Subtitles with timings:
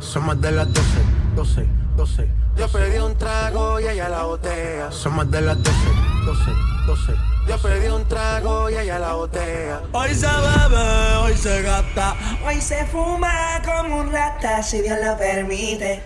[0.00, 0.88] Somos de las 12,
[1.36, 1.66] 12,
[1.96, 2.28] 12.
[2.56, 4.90] Yo pedí un trago y ella la botella.
[4.90, 5.78] Somos de las 12,
[6.24, 6.50] 12,
[6.86, 7.12] 12.
[7.46, 9.82] Yo pedí un trago y ella la botella.
[9.92, 12.16] Hoy se bebe, hoy se gasta.
[12.46, 16.02] Hoy se fuma como un rata, si Dios lo permite.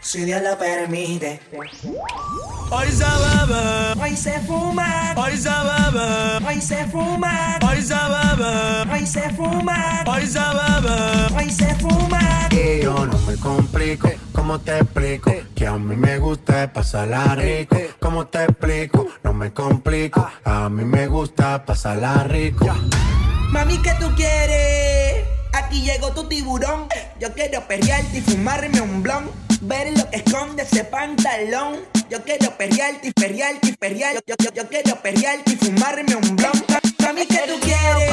[0.00, 1.40] Si Dios lo permite.
[2.70, 5.12] Hoy se bebe, Hoy se fuma.
[5.16, 7.58] hoy se bebe, Hoy se fuma.
[7.66, 10.04] hoy se bebe, Hoy se fuma.
[10.06, 11.36] hoy se bebe.
[11.36, 12.20] Hoy se fuma.
[12.50, 15.32] Y yo no me complico, ¿cómo te explico?
[15.54, 17.76] Que a mí me gusta pasarla rico.
[18.00, 19.08] ¿Cómo te explico?
[19.24, 22.66] No me complico, a mí me gusta pasarla rico.
[23.50, 25.07] Mami, ¿qué tú quieres?
[25.58, 26.86] Aquí llegó tu tiburón.
[27.18, 29.28] Yo quiero perrearte y fumarme un blon.
[29.62, 31.80] Ver lo que esconde ese pantalón.
[32.08, 34.14] Yo quiero perrearte y perrearte y perrear.
[34.24, 36.52] Yo, yo, yo quiero perrearte y fumarme un blon.
[37.00, 38.08] Mami, ¿qué tú quieres?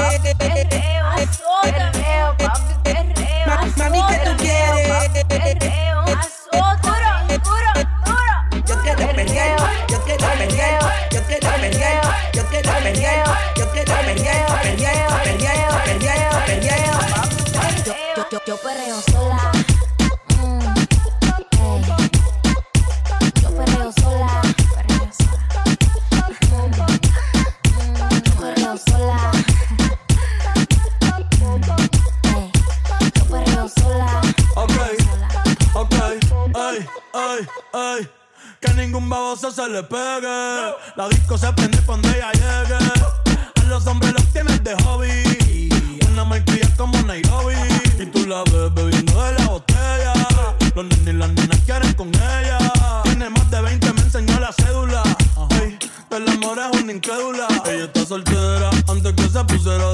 [37.76, 38.10] Ay.
[38.62, 40.76] Que ningún baboso se le pegue.
[40.96, 42.76] La disco se prende cuando ella llegue.
[42.76, 46.00] A los hombres los tienes de hobby.
[46.12, 47.56] Una marquilla como Nairobi.
[48.00, 50.14] Y tú la ves bebiendo de la botella.
[50.76, 52.58] Los nenes y las nenas quieren con ella.
[53.04, 55.04] Tiene más de 20, me enseñó la cédula.
[55.52, 55.78] Ay,
[56.12, 57.48] el amor es una incrédula.
[57.66, 59.86] Ella está soltera antes que se pusiera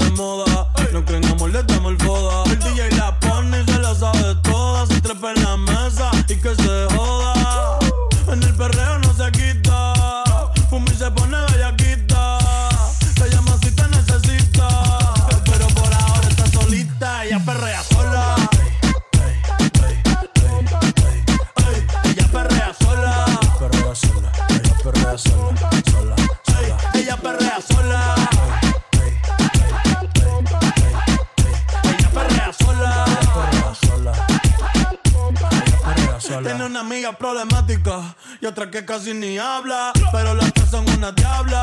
[37.18, 41.62] Problemática y otra que casi ni habla, pero las tres son una diabla.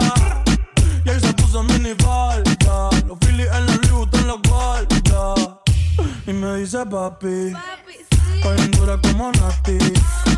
[1.04, 5.60] Y ahí se puso mini falta, los Phillies en la Louis Vuitton los guarda.
[6.26, 7.52] Y me dice papi,
[8.36, 9.78] Estoy bien dura como Nati.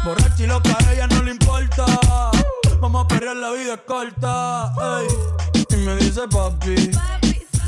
[0.04, 1.84] Borracha y loca, a ella no le importa.
[2.81, 4.72] Vamos a perrear, la vida es corta.
[5.00, 5.09] ey.
[5.70, 6.91] Y me dice papi,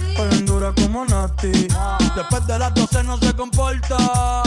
[0.08, 1.68] Estoy bien dura como Nati.
[2.16, 4.42] Después de las 12 no se comporta.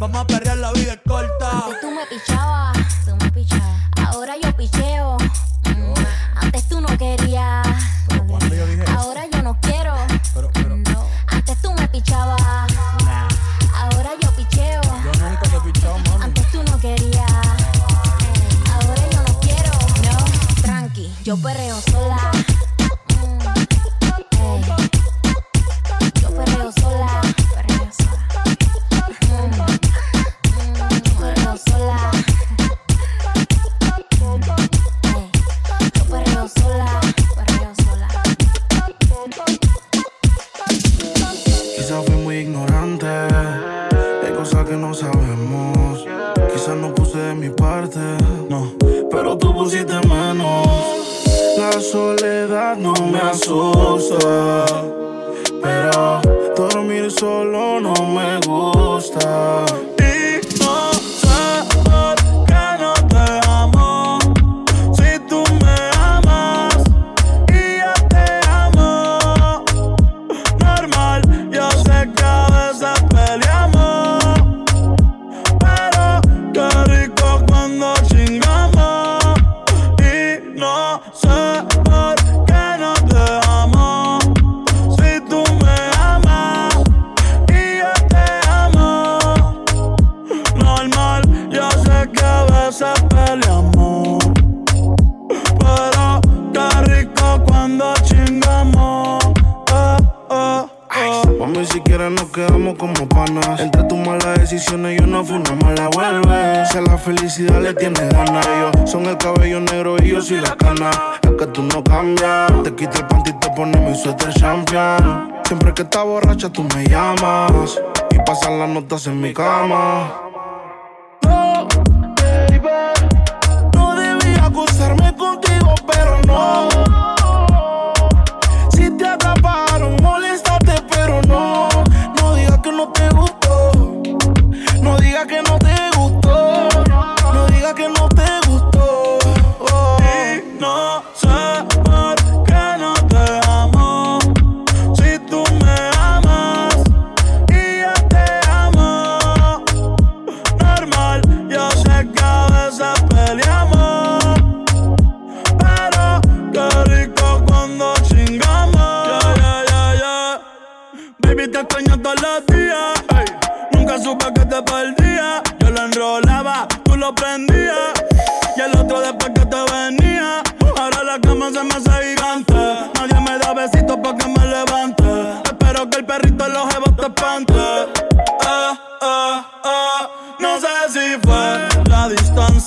[0.00, 1.50] Vamos a perrear, la vida es corta.
[1.50, 3.80] Antes tú me pichabas, tú me pichabas.
[4.06, 5.18] Ahora yo picheo.
[5.64, 5.94] Mm,
[6.36, 7.66] Antes tú no querías.
[8.96, 9.94] Ahora yo no quiero.
[10.90, 11.06] No.
[11.26, 12.40] Antes tú me pichabas.
[13.74, 14.80] Ahora yo picheo.
[14.82, 16.24] nunca te he pichado, mami.
[16.24, 17.30] Antes tú no querías.
[18.72, 19.70] Ahora yo no quiero.
[20.02, 21.76] No, tranqui, yo perreo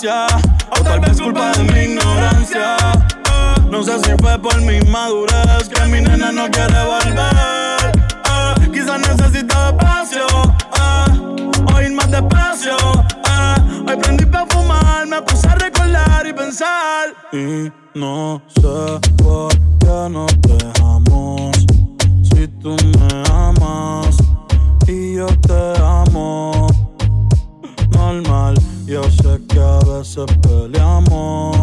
[0.03, 0.27] distancia
[0.69, 2.75] o tal vez culpa de mi ignorancia.
[3.29, 7.91] Ah, No sé si fue por mi madurez que mi nena no quiere volver.
[8.25, 10.25] Ah, Quizás necesita espacio,
[10.73, 11.05] ah,
[11.73, 12.75] o ir más despacio.
[13.25, 13.55] ah.
[13.87, 17.09] Hoy prendí pa' fumar, me puse a recordar y pensar.
[17.31, 21.55] Y no sé por qué no te dejamos.
[22.23, 24.17] Si tú me amas
[24.87, 25.52] y yo te
[30.03, 31.55] veces peleamos.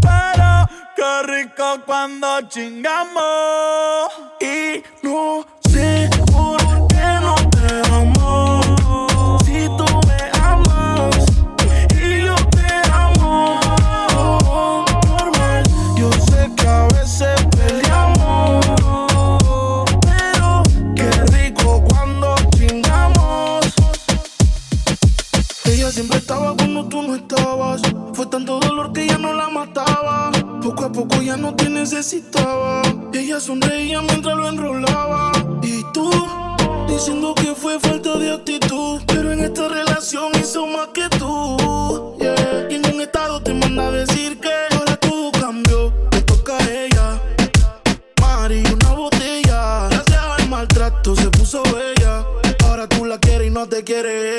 [0.00, 0.66] Pero
[0.96, 4.08] qué rico cuando chingamos.
[4.40, 5.44] Y no
[29.64, 32.82] Poco a poco ya no te necesitaba.
[33.12, 35.30] Ella sonreía mientras lo enrolaba.
[35.62, 36.10] Y tú,
[36.88, 39.00] diciendo que fue falta de actitud.
[39.06, 42.16] Pero en esta relación hizo más que tú.
[42.70, 45.92] Y en un estado te manda a decir que ahora todo cambió.
[46.10, 47.22] Le toca a ella.
[48.20, 49.88] Mari, una botella.
[49.90, 52.24] Gracias al maltrato se puso bella.
[52.64, 54.31] Ahora tú la quieres y no te quiere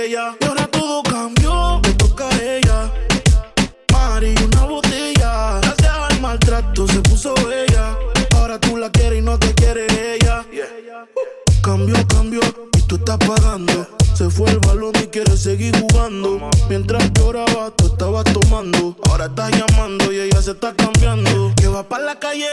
[14.15, 16.49] Se fue el balón y quiere seguir jugando.
[16.67, 18.95] Mientras lloraba, tú estabas tomando.
[19.07, 21.53] Ahora estás llamando y ella se está cambiando.
[21.55, 22.47] Que va para la calle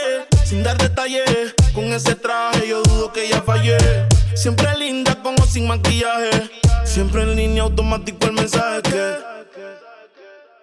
[0.45, 1.55] sin dar detalles.
[1.73, 3.77] Con ese traje yo dudo que ella fallé.
[4.35, 6.51] Siempre linda con o sin maquillaje.
[6.85, 9.15] Siempre en línea automático el mensaje.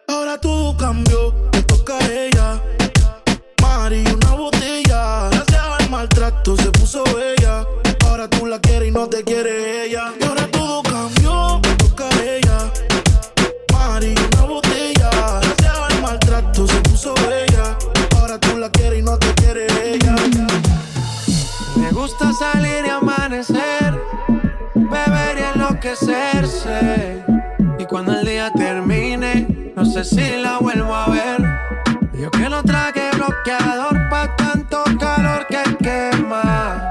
[0.06, 2.62] Ahora todo cambió, le toca a ella.
[3.62, 5.29] Mari, una botella.
[5.31, 7.28] Gracias al maltrato se puso bella.
[27.79, 31.43] Y cuando el día termine, no sé si la vuelvo a ver.
[32.14, 36.88] Yo que no traje bloqueador pa' tanto calor que quema.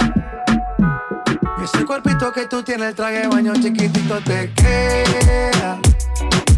[1.60, 5.80] Y ese cuerpito que tú tienes, el traje de baño chiquitito te queda.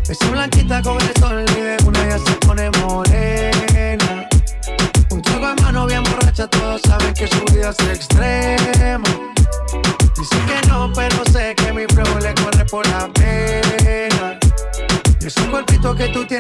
[0.08, 3.19] Esa blanquita con el sol y de una ya se pone morena.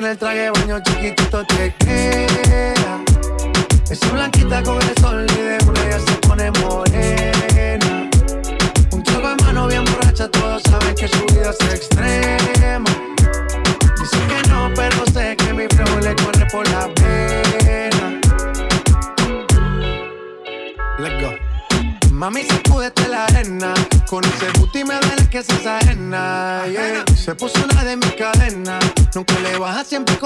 [0.09, 2.68] El traje baño chiquitito te queda.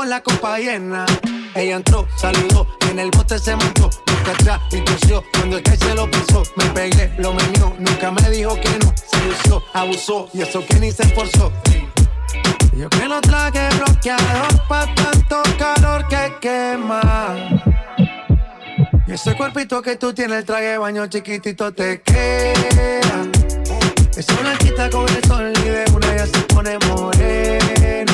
[0.05, 1.05] La copa llena.
[1.55, 3.89] Ella entró, saludó y en el bote se montó.
[4.07, 5.23] Nunca atrás y tosió.
[5.33, 7.75] Cuando el que se lo pisó, me pegué, lo menió.
[7.79, 8.93] Nunca me dijo que no.
[8.95, 11.51] Se lució, abusó y eso que ni se esforzó.
[12.75, 17.35] Yo que no traje bloqueador pa' tanto calor que quema.
[19.07, 23.27] Y ese cuerpito que tú tienes, el traje de baño chiquitito te queda.
[24.15, 28.12] Esa blanquita con el sol y de una ya se pone morena.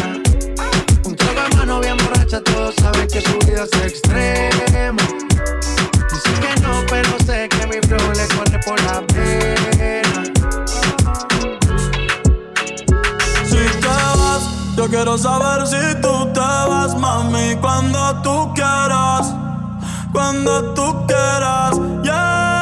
[2.30, 5.02] Borracha, todos saben que su vida es extrema.
[6.12, 10.24] Dice que no, pero sé que mi flow le corre por la pena.
[13.46, 19.34] Si te vas, yo quiero saber si tú te vas, mami, cuando tú quieras,
[20.12, 22.59] cuando tú quieras, yeah.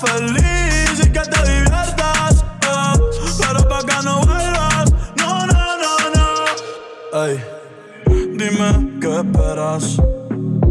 [0.00, 2.44] Feliz y que te diviertas.
[2.62, 3.00] eh.
[3.38, 7.24] Pero pa' que no vuelvas, no, no, no, no.
[7.24, 7.44] Ey,
[8.36, 9.96] dime qué esperas.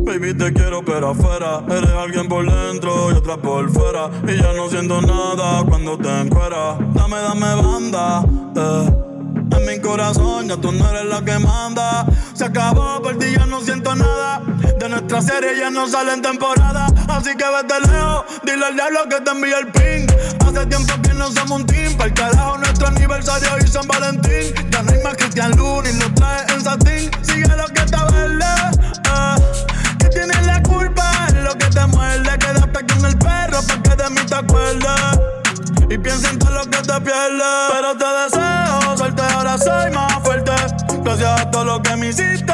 [0.07, 4.53] Baby, te quiero pero afuera Eres alguien por dentro y otra por fuera Y ya
[4.53, 8.23] no siento nada cuando te encueras Dame, dame banda,
[8.55, 8.89] eh
[9.57, 13.45] En mi corazón ya tú no eres la que manda Se acabó, por ti ya
[13.47, 14.41] no siento nada
[14.89, 19.21] Nuestra serie ya no sale en temporada Así que vete lejos, dile al diablo que
[19.21, 20.07] te envíe el ping
[20.45, 24.53] Hace tiempo que no somos un team Para el carajo nuestro aniversario y San Valentín
[24.71, 28.05] Ya no hay más Cristian Luna y lo trae en satín Sigue lo que está
[28.05, 28.45] verde,
[29.05, 29.57] eh
[29.99, 32.37] que tienes la culpa es lo que te muerde.
[32.39, 35.19] Quédate con el perro pa' que de mí te acuerdes.
[35.89, 37.71] Y piensa en todo lo que te pierdes.
[37.71, 40.51] Pero te deseo suerte, ahora soy más fuerte.
[41.03, 42.53] Gracias a todo lo que me hiciste.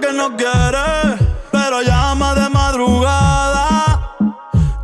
[0.00, 1.18] Que no quiere,
[1.52, 4.16] pero llama de madrugada.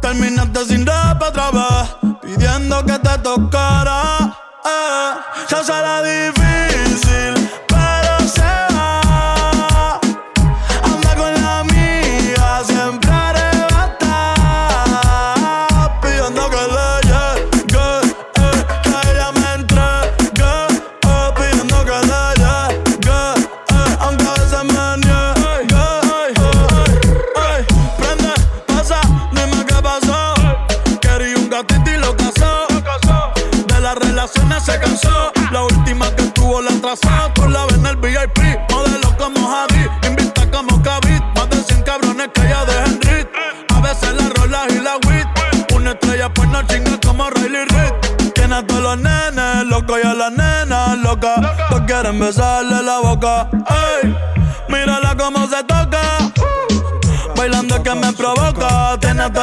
[0.03, 4.37] Terminaste sin rap otra vez, pidiendo que te tocara.
[4.65, 5.13] Eh,
[5.49, 6.38] se hace la difícil,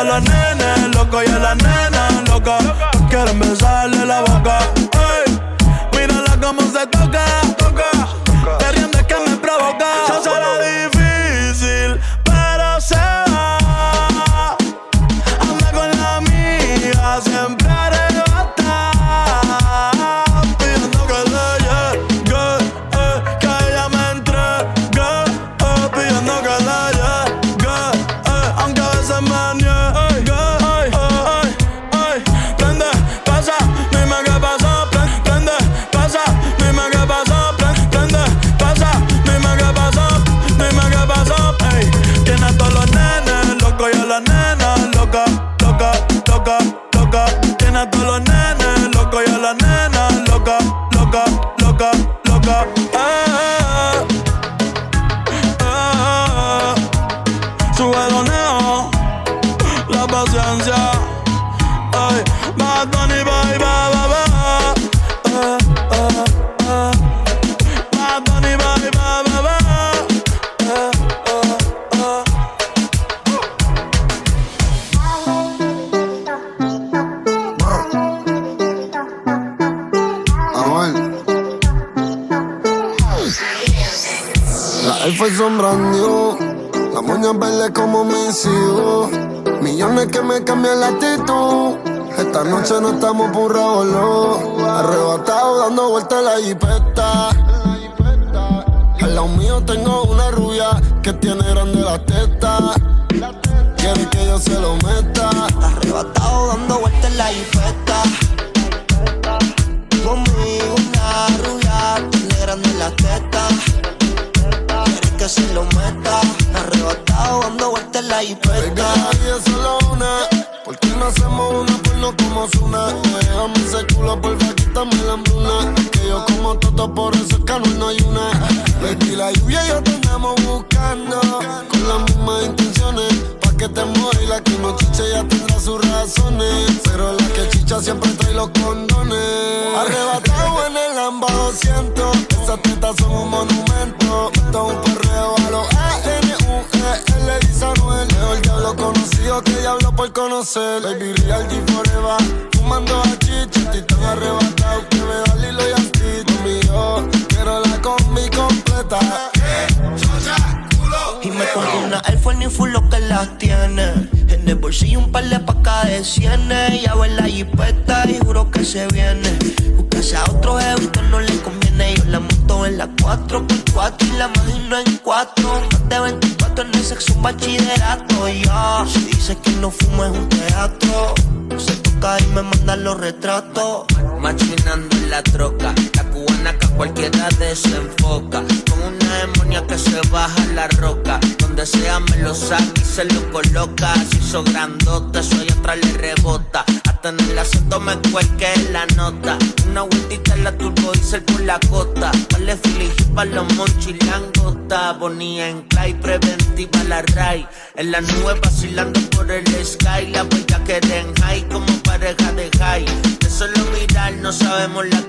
[0.05, 2.63] los nenes locos y a las nenas locas.
[3.09, 4.84] Quieren besarle la boca.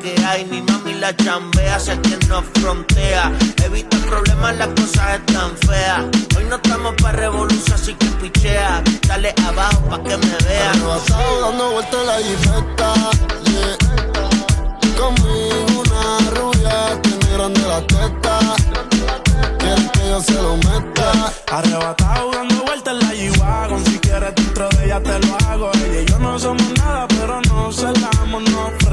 [0.07, 0.45] Que hay.
[0.47, 3.33] Mi mami la chambea, sé quien nos frontea.
[3.65, 6.05] Evita problemas, las cosas están feas.
[6.37, 8.83] Hoy no estamos para revolución, así que pichea.
[9.09, 10.71] Dale abajo pa' que me vea.
[10.71, 12.95] Arrebatado dando vueltas en la jifeta,
[13.51, 13.77] yeah.
[14.99, 18.39] Conmigo una rubia, tiene grande la teta.
[19.59, 21.33] Quiere que yo se lo meta.
[21.51, 23.85] Arrebatado dando vueltas en la G-Wagon.
[23.85, 25.71] Si quieres dentro de ella te lo hago.
[25.75, 28.86] Ella y yo no somos nada, pero no celamos, no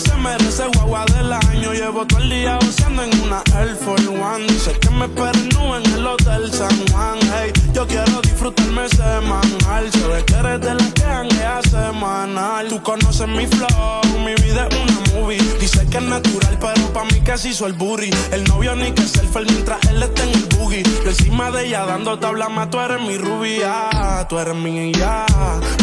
[0.00, 1.72] se merece guagua del año.
[1.72, 4.46] Llevo todo el día usando en una Air Force One.
[4.46, 7.18] Dice que me esperen en el Hotel San Juan.
[7.34, 9.90] Hey, yo quiero disfrutarme semanal.
[9.92, 12.68] Se ve que eres de la que hanguea semanal.
[12.68, 15.59] Tú conoces mi flow, mi vida es una movie.
[15.90, 18.10] Que es natural, pero pa' mí se hizo el burry.
[18.30, 20.82] El novio ni que selfie mientras él está en el boogie.
[21.04, 24.24] Yo encima de ella dando tabla más, tú eres mi rubia.
[24.28, 25.26] Tú eres mi ya.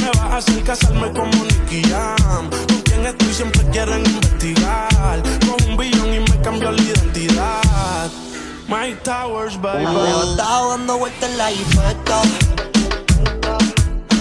[0.01, 2.49] Me vas a hacer casarme como Nicky Jam.
[2.49, 5.21] Con quien estoy siempre quieren investigar.
[5.45, 8.09] Con un billón y me cambió la identidad.
[8.69, 9.85] My Towers, baby.
[9.85, 12.21] Arrebatado dando vueltas en la hipeta.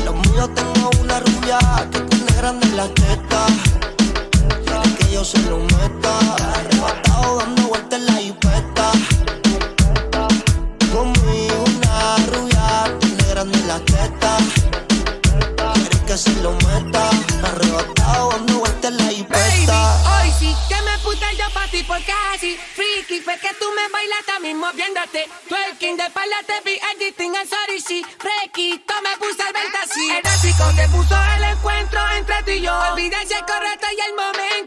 [0.05, 1.59] Los míos tengo una rubia
[1.93, 3.47] que tiene grande la teta.
[5.17, 6.13] Yo se lo meta.
[6.57, 8.93] Arrebatado dando vueltas en la hipeta.
[10.93, 14.37] Conmigo una rubia tiene grande la teta.
[15.73, 17.09] Quiere que se lo meta.
[17.43, 20.21] Arrebatado dando vueltas en la hipeta.
[20.21, 23.89] Hoy sí que me puse yo pa' ti por casi Freaky, fue que tú me
[23.89, 29.17] bailaste a mismo viéndote Twerking de espalda te vi editing and sorry sí Freaky, me
[29.17, 33.47] puse al venta así El que puso el encuentro entre tú y yo Olvídese el
[33.47, 34.66] correcto y el momento,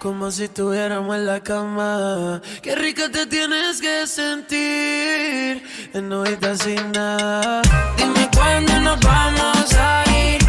[0.00, 2.40] como si estuviéramos en la cama.
[2.62, 5.62] Qué rica te tienes que sentir.
[5.92, 7.60] En noche sin nada.
[7.98, 10.40] Dime cuándo nos vamos a ir.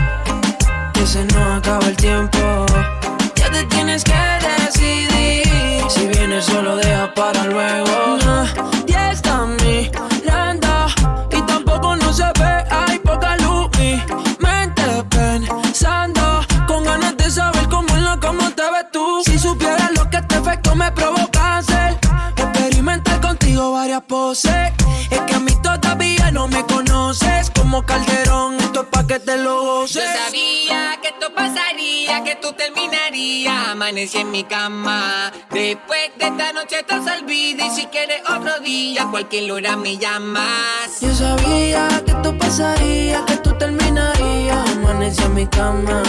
[0.93, 2.65] Que se nos acaba el tiempo.
[3.35, 5.83] Ya te tienes que decidir.
[5.89, 8.17] Si vienes solo deja para luego.
[8.25, 8.45] No,
[8.87, 10.20] y está mirando.
[19.23, 21.97] Si supieras lo que este efecto me provoca hacer.
[22.35, 24.71] Experimentar contigo varias poses.
[25.09, 27.51] Es que a mí todavía no me conoces.
[27.51, 30.03] Como Calderón, esto es pa' que te lo goces.
[30.03, 33.67] Yo sabía que esto pasaría, que tú terminarías.
[33.67, 35.31] Amanecí en mi cama.
[35.51, 37.67] Después de esta noche te olvida.
[37.67, 40.99] Y si quieres otro día, cualquier hora me llamas.
[40.99, 44.69] Yo sabía que esto pasaría, que tú terminarías.
[44.71, 46.00] Amanecí en mi cama.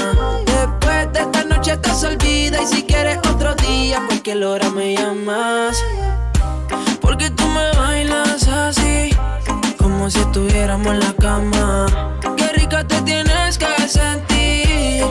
[4.43, 5.85] Cualquier hora me llamas.
[7.01, 9.11] Porque tú me bailas así,
[9.77, 11.87] como si estuviéramos en la cama.
[12.37, 15.05] Qué rica te tienes que sentir,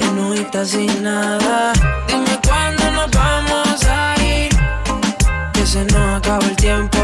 [0.00, 1.72] enojita sin nada.
[2.08, 4.50] Dime cuándo nos vamos a ir,
[5.52, 6.98] que se nos acaba el tiempo.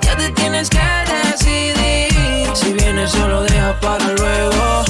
[0.00, 0.80] Ya te tienes que
[1.12, 4.84] decidir, si vienes solo deja para luego.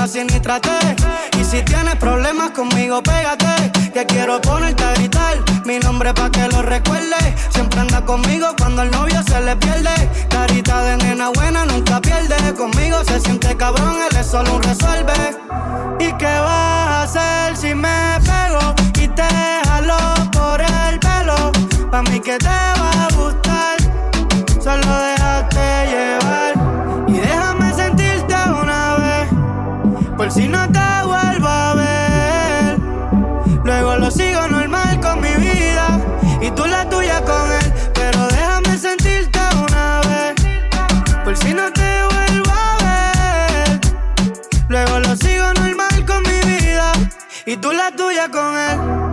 [0.00, 0.96] Casi ni traté.
[1.38, 3.70] Y si tienes problemas conmigo, pégate.
[3.92, 5.36] Que quiero ponerte a gritar
[5.66, 7.20] mi nombre pa' que lo recuerde.
[7.50, 9.94] Siempre anda conmigo cuando el novio se le pierde.
[10.30, 12.38] Carita de nena buena nunca pierde.
[12.54, 15.18] Conmigo se siente cabrón, él es solo un resuelve.
[15.98, 19.30] ¿Y qué vas a hacer si me pego y te
[19.66, 19.98] jalo
[20.32, 21.52] por el pelo?
[21.90, 23.49] Pa' mí que te va a gustar,
[30.40, 32.78] si no te vuelvo a ver.
[33.62, 35.86] Luego lo sigo normal con mi vida
[36.40, 37.72] y tú la tuya con él.
[37.92, 40.34] Pero déjame sentirte una vez,
[41.24, 43.80] por si no te vuelvo a ver.
[44.68, 46.92] Luego lo sigo normal con mi vida
[47.44, 49.09] y tú la tuya con él.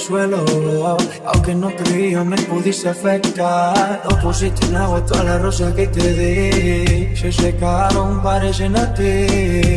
[0.00, 0.44] Suelo.
[1.26, 4.02] Aunque no creía, me pudiste afectar.
[4.08, 7.16] No pusiste en agua toda la rosa que te di.
[7.16, 9.26] Se secaron, parecen a ti.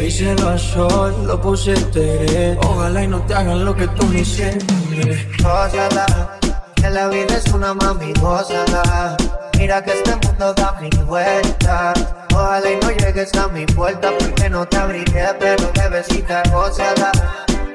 [0.07, 2.57] Y se lo sol, lo pusiste.
[2.61, 4.65] Ojalá y no te hagan lo que tú me hiciste.
[5.41, 6.05] Gózala,
[6.75, 9.17] que la vida es una mami, gózala.
[9.57, 11.93] Mira que este mundo da mil vueltas.
[12.33, 17.11] Ojalá y no llegues a mi puerta porque no te abriré, pero bebecita, gózala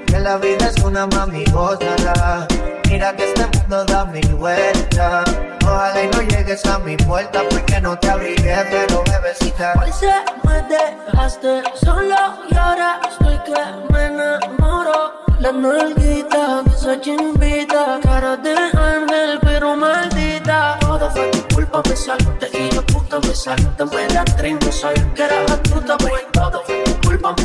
[0.08, 2.46] que la vida es una mami, gózala.
[2.88, 5.24] Mira que este mundo da mil vueltas.
[5.62, 9.74] Ojalá y no llegues a mi puerta porque no te abriré, pero bebecita.
[9.80, 10.10] Hoy se
[10.44, 12.16] me dejaste solo
[12.50, 15.12] y ahora estoy que me enamoro.
[15.38, 20.78] La nalguita, esa chimbita, cara de ángel, pero maldita.
[20.80, 23.84] Todo fue tu culpa, me saliste y yo puta me saliste.
[23.84, 26.27] Me la tren, no sabía que era puta, pues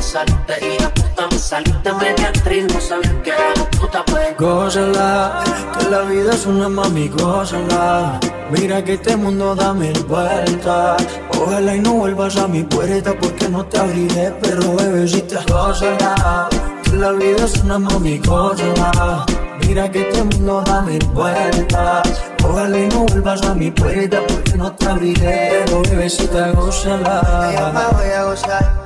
[0.02, 1.93] saliste y yo puta me saliste.
[1.93, 4.38] Media actriz, no sabía que era puta, pues.
[4.38, 5.43] Gózala,
[5.78, 8.19] que la vida es una mami, gózala.
[8.52, 11.04] Mira que este mundo da mil vueltas.
[11.39, 16.50] Ojalá y no vuelvas a mi puerta porque no te abriré, pero bebecita, gózala.
[16.84, 19.26] Que la vida es una mami, gózala.
[19.65, 22.24] Mira que este mundo da mil vueltas.
[22.43, 27.54] Ojalá y no vuelvas a mi puerta porque no te abriré, pero bebecita, gózala.
[27.58, 28.83] Yo me voy a gozar.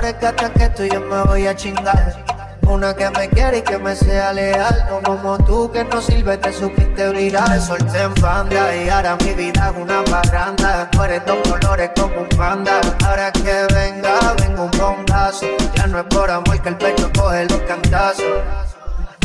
[0.00, 2.24] Mejor es que tú yo me voy a chingar.
[2.66, 4.86] Una que me quiere y que me sea leal.
[4.88, 7.60] No como tú que no sirve, te supiste brillar.
[7.60, 10.88] Solté en banda y ahora mi vida es una parranda.
[10.90, 12.80] Tú eres dos colores como un panda.
[13.04, 15.46] Ahora que venga, vengo un bombazo.
[15.74, 18.24] Ya no es por amor que el pecho coge los cantazos.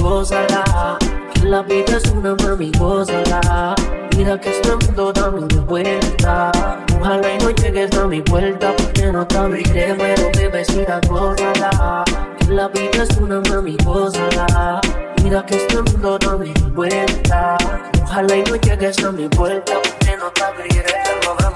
[0.02, 0.98] Gózala,
[1.44, 3.76] la vida es una mami, gózala.
[4.16, 6.52] Mira que este mundo da mil vueltas.
[7.00, 12.04] Ojalá y no llegues a mi vuelta porque no te abriré, pero bebecita, gózala.
[12.38, 14.82] Que la vida es una mami, gózala.
[15.24, 17.58] Mira que este mundo da mil vueltas.
[18.04, 20.84] Ojalá y no llegues a mi vuelta porque no te abriré,
[21.20, 21.56] pero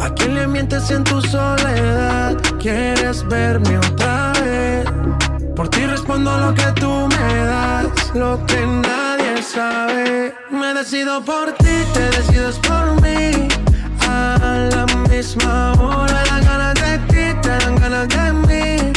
[0.00, 2.36] ¿A quién le mientes en tu soledad?
[2.58, 4.84] ¿Quieres verme otra vez?
[5.56, 10.34] Por ti respondo lo que tú me das, lo que nadie sabe.
[10.50, 13.46] Me decido por ti, te decides por mí.
[14.00, 18.92] A la misma hora dan ganas de ti, te dan ganas de mí.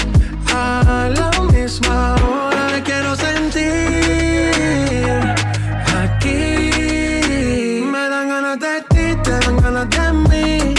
[0.51, 4.51] A la misma hora me quiero sentir
[6.01, 6.71] aquí.
[7.85, 10.73] Me dan ganas de ti, te dan ganas de mí.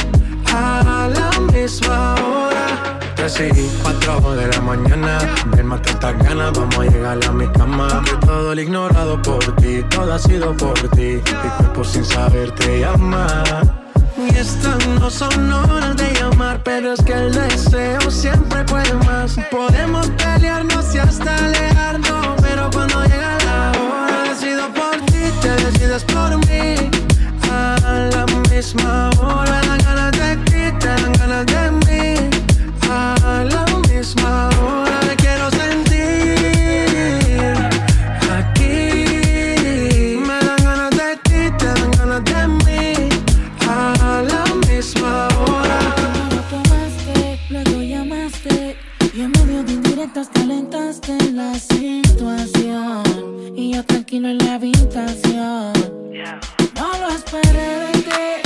[0.53, 2.67] A la misma hora.
[3.15, 3.78] Tres y
[4.09, 5.19] cuatro de la mañana.
[5.47, 8.03] Ven, mata estas ganas, vamos a llegar a mi cama.
[8.25, 11.21] Todo el ignorado por ti, todo ha sido por ti.
[11.43, 13.45] Mi cuerpo sin saber te llama.
[14.17, 19.37] Y estas no son horas de llamar, pero es que el deseo siempre puede más.
[19.51, 23.38] Podemos pelearnos y hasta alejarnos, pero cuando llega
[53.83, 55.73] tranquilo en la habitación.
[56.75, 58.38] No lo esperé de ti,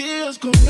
[0.00, 0.69] sigues con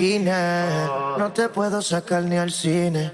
[0.00, 3.12] No te puedo sacar ni al cine.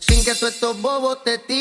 [0.00, 1.59] Sin que tú estos bobos te tiren.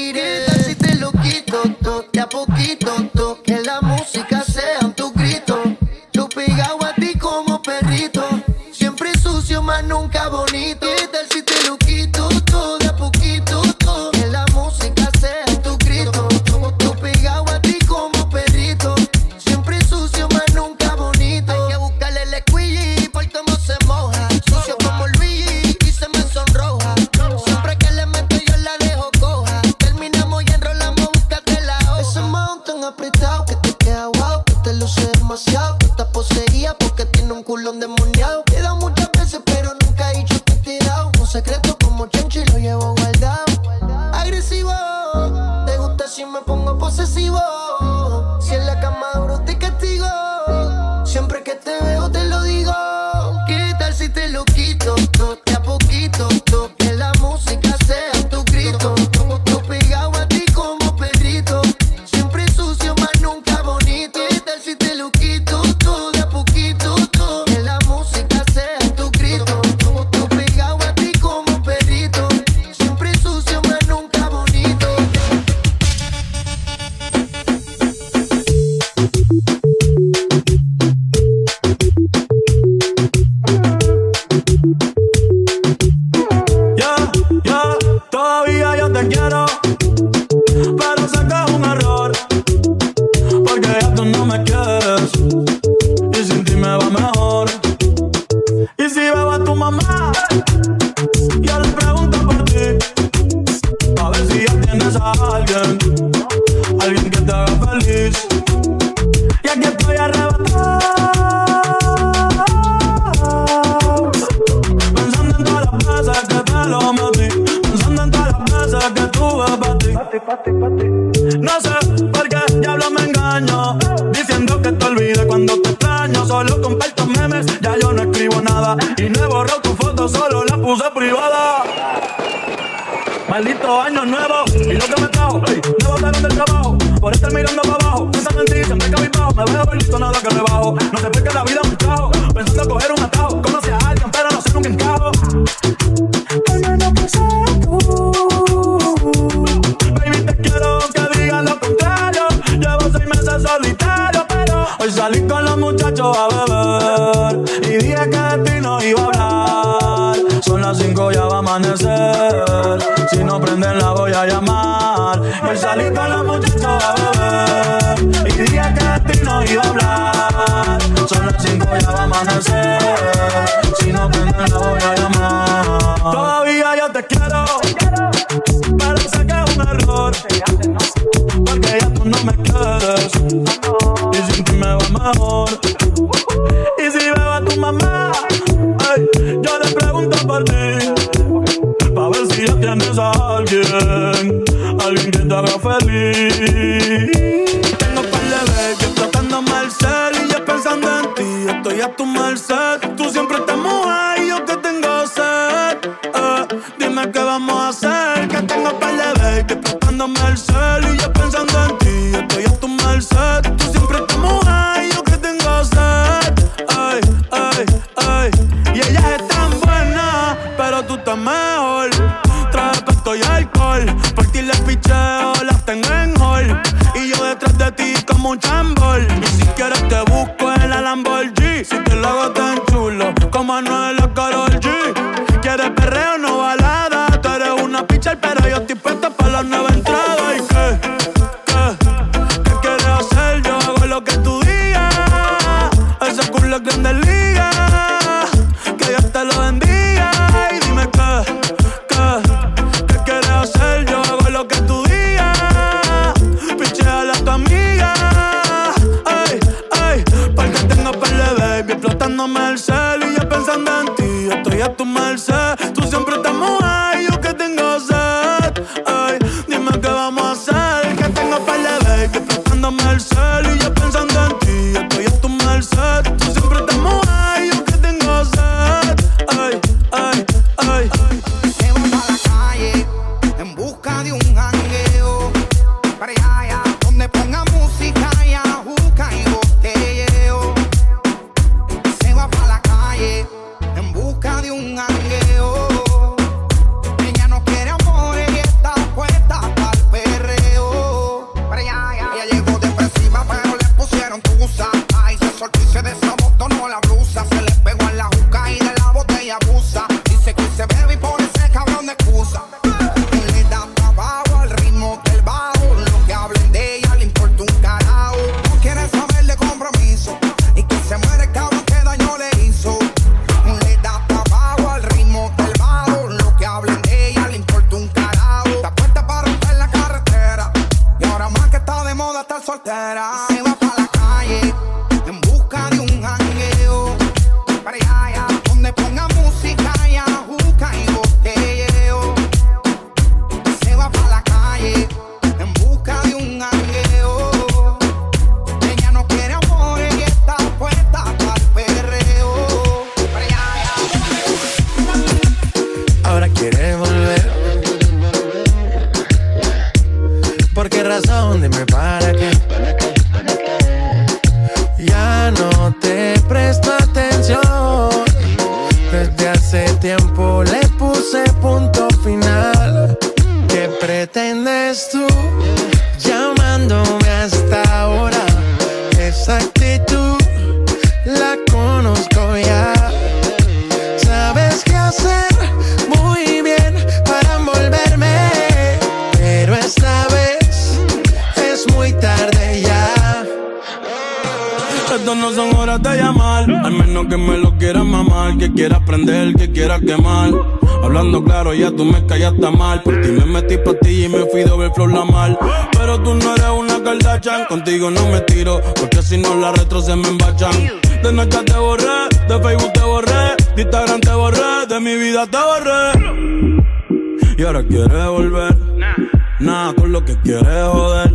[420.24, 421.13] quiere joder,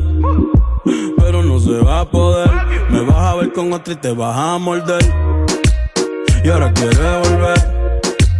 [1.18, 2.50] pero no se va a poder.
[2.90, 5.04] Me vas a ver con otra y te vas a morder.
[6.44, 7.92] Y ahora quiere volver,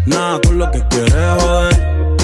[0.06, 2.16] nada con lo que quiere joder,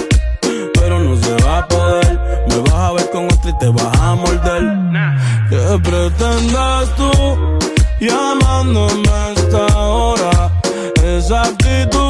[0.75, 2.21] pero no se va a poder.
[2.49, 4.63] Me vas a ver con otra y te vas a morder.
[5.49, 7.11] ¿Qué pretendes tú
[8.01, 10.51] llamándome a esta hora?
[11.03, 12.10] Esa actitud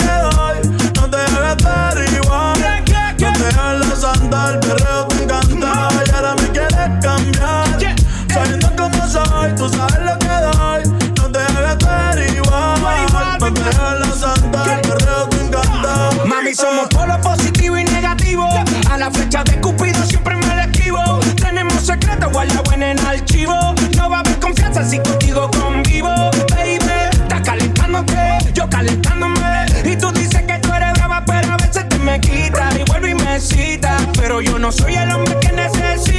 [9.61, 10.83] Tú sabes lo que doy,
[11.17, 11.77] no debes
[12.15, 13.39] derivar.
[13.39, 16.09] Me dejas la santa, te reo te encanta.
[16.25, 18.49] Mami, somos polo positivo y negativo.
[18.89, 21.19] A la flecha de Cupido siempre me la esquivo.
[21.39, 23.75] Tenemos secretos guardados en archivo.
[23.97, 26.09] No va a haber confianza si contigo convivo.
[26.55, 26.79] Baby,
[27.11, 29.67] estás calentándote, yo calentándome.
[29.85, 32.79] Y tú dices que tú eres brava, pero a veces te me quitas.
[32.79, 34.01] Y vuelvo y me citas.
[34.17, 36.10] Pero yo no soy el hombre que necesito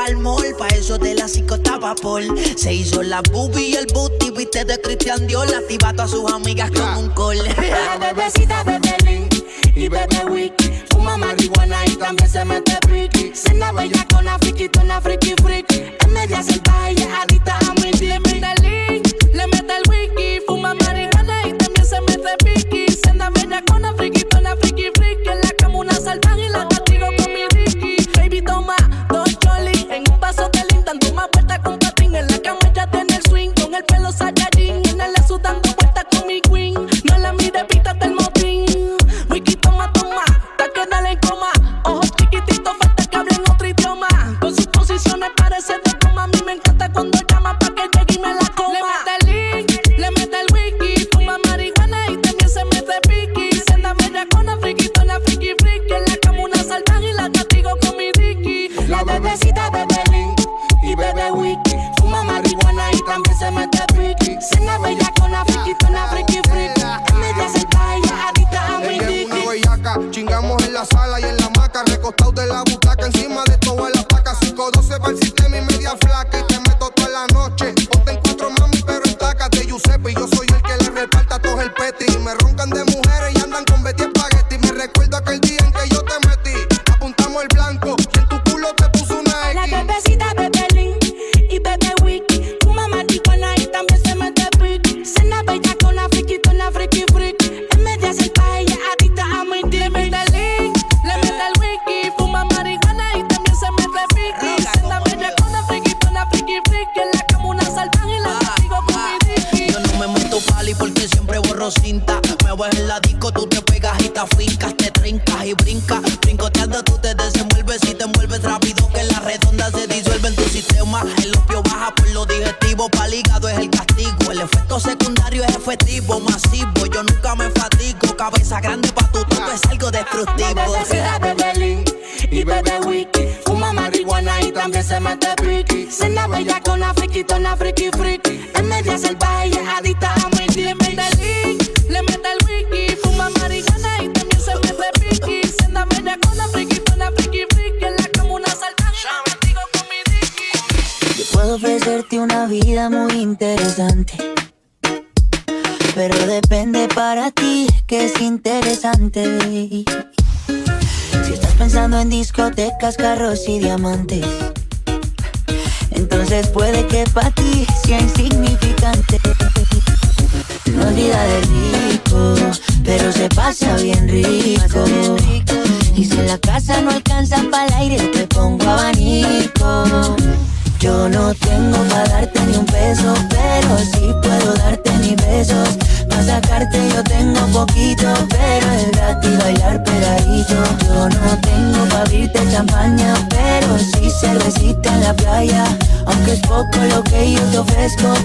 [0.00, 2.22] pa'l mall, pa' eso de las cinco estaba por.
[2.56, 5.60] Se hizo la boobie y el booty, viste de Cristian Dior, la
[6.02, 7.38] a sus amigas con un call.
[7.38, 9.34] La bebecita bebe link
[9.74, 13.32] y bebe wiki, fuma marihuana y también se mete friki.
[13.34, 17.29] Cena bella con la friki, tona friki friki, es media sentada y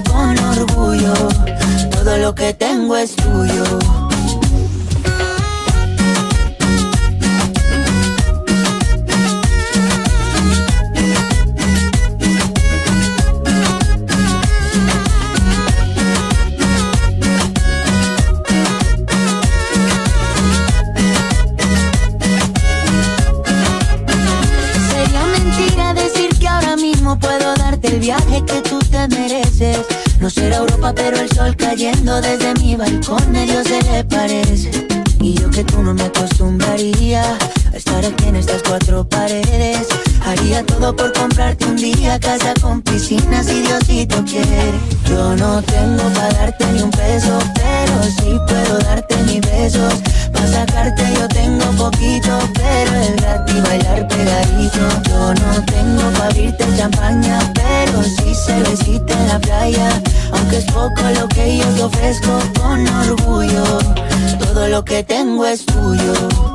[0.05, 1.13] con orgullo.
[1.91, 3.63] Todo lo que tengo es tuyo.
[24.89, 29.94] Sería mentira decir que ahora mismo puedo darte el viaje que tú te mereces
[30.25, 34.71] no será Europa, pero el sol cayendo desde mi balcón medio se le parece.
[35.19, 37.21] Y yo que tú no me acostumbraría
[37.71, 39.87] a estar aquí en estas cuatro paredes.
[40.25, 44.71] Haría todo por comprarte un día casa con piscina si Diosito quiere.
[45.07, 49.93] Yo no tengo para darte ni un peso, pero sí puedo darte mis besos.
[50.33, 54.79] Para sacarte yo tengo poquito, pero es gratis bailar pegadito.
[55.07, 60.01] Yo no tengo para abrirte champaña, pero sí cervecita en la playa.
[60.31, 63.79] Aunque es poco lo que yo te ofrezco con orgullo,
[64.39, 66.54] todo lo que tengo es tuyo.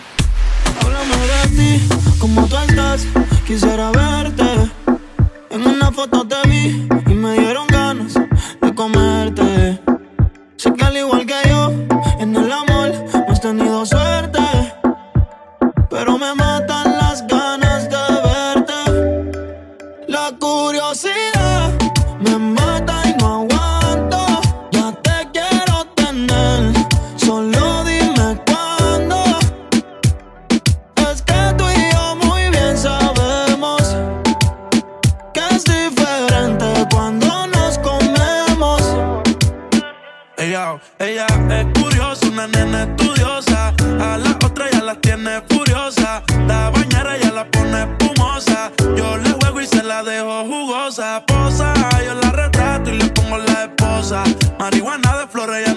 [0.81, 1.87] Háblame de ti,
[2.19, 3.05] como tú estás,
[3.45, 4.71] quisiera verte.
[5.49, 8.13] En una foto te vi y me dieron ganas
[8.61, 9.79] de comerte.
[10.57, 11.71] Sé que al igual que yo,
[12.19, 12.70] en el amor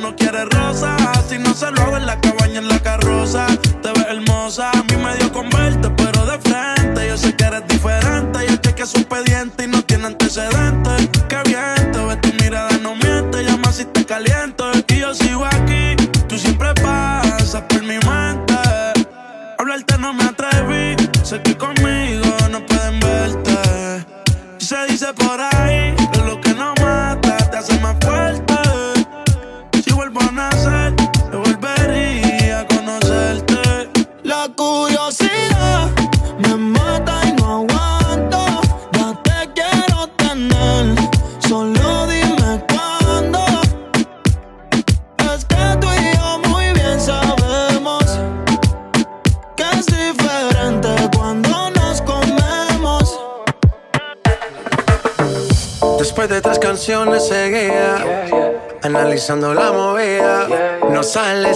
[0.04, 0.96] no quiere rosa.
[1.28, 3.46] Si no se lo hago en la cabaña, en la carroza.
[3.82, 7.08] Te ves hermosa, a mí me dio con verte, pero de frente.
[7.08, 8.44] Yo sé que eres diferente.
[8.44, 10.73] Y el que es un pediente y no tiene antecedentes.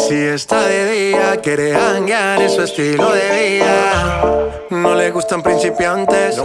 [0.09, 4.23] Si está de día Quiere hanguear en su estilo de vida.
[4.71, 6.41] No le gustan principiantes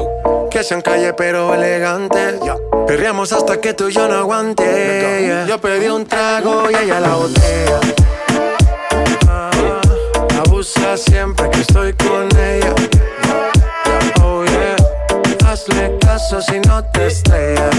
[0.51, 2.36] Que sean calle pero elegantes.
[2.86, 5.45] Perreamos hasta que tú y yo no aguante.
[5.47, 7.80] Yo pedí un trago y ella la botella
[9.28, 9.51] Ah,
[10.45, 12.74] Abusa siempre que estoy con ella.
[14.24, 15.49] Oh yeah.
[15.49, 17.76] Hazle caso si no te estrellas.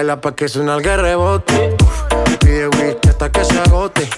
[0.00, 1.76] Baila pa' que suena el rebote.
[2.40, 4.08] Pide whisky hasta que se agote.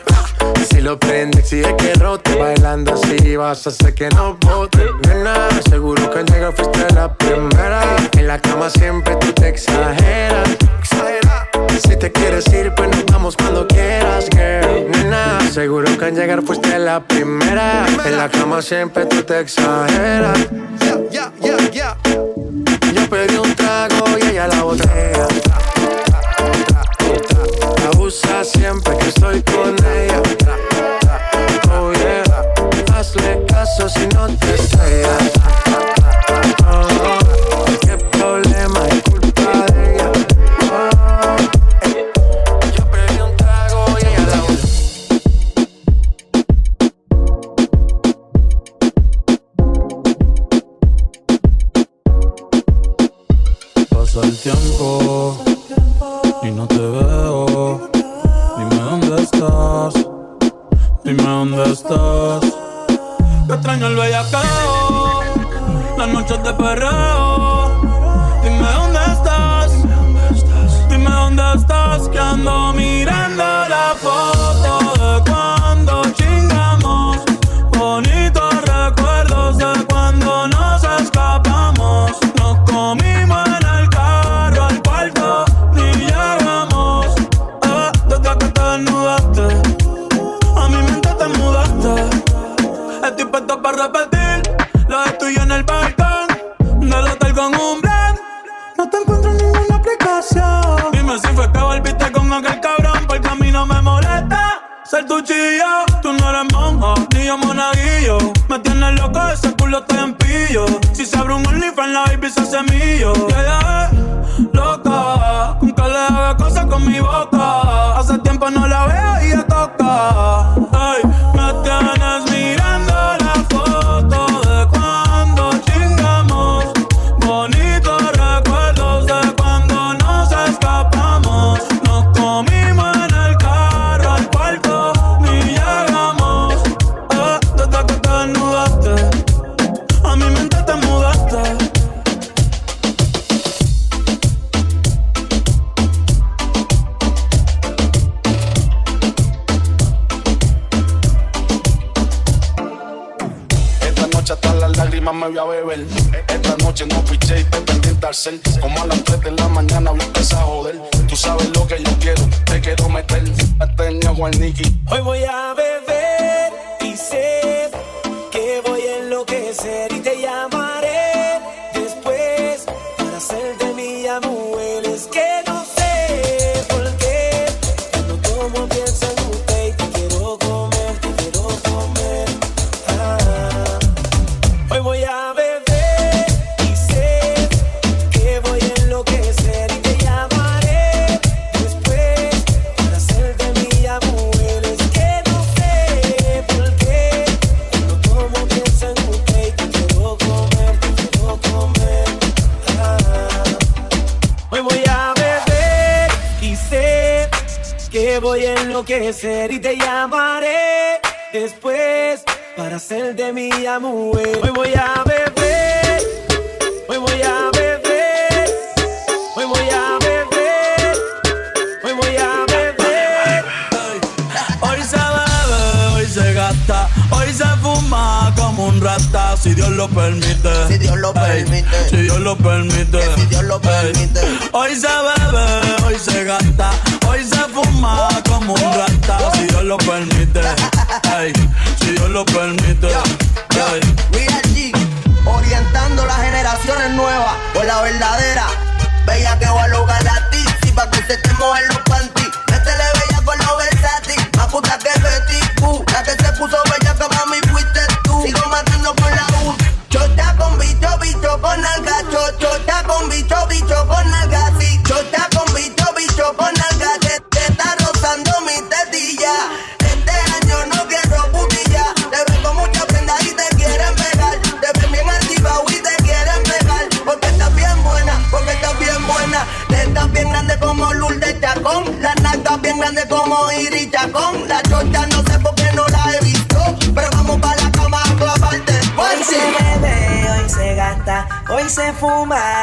[0.71, 2.37] Si lo prende, exige que rote.
[2.37, 4.79] Bailando así vas a hacer que no bote.
[5.09, 7.83] Nena, seguro que al llegar fuiste la primera.
[8.17, 10.51] En la cama siempre tú te exageras.
[10.79, 11.49] Exagera.
[11.83, 14.89] Si te quieres ir, pues nos vamos cuando quieras, girl.
[14.89, 17.87] Nena, seguro que al llegar fuiste la primera.
[18.05, 20.39] En la cama siempre tú te exageras.
[21.11, 21.97] Ya, ya, ya.
[22.93, 25.72] Yo pedí un trago y ella la botella.
[28.13, 30.23] Abusa siempre que estoy con ella.
[31.73, 32.23] Oh yeah.
[32.95, 35.33] Hazle caso si no te estrellas.
[36.69, 40.13] Oh, qué problema es culpa de ella.
[40.71, 41.37] Oh,
[42.77, 44.69] yo pedí un trago y ella la botella.
[53.89, 55.39] Pasa el tiempo
[56.43, 57.32] y no te veo.
[61.03, 62.45] Dime dónde estás.
[63.49, 65.21] Que extraño el bellacao.
[65.99, 67.81] Las noches de perreo.
[68.45, 69.73] Dime dónde estás.
[70.89, 72.09] Dime dónde estás.
[72.09, 73.02] Que ando mi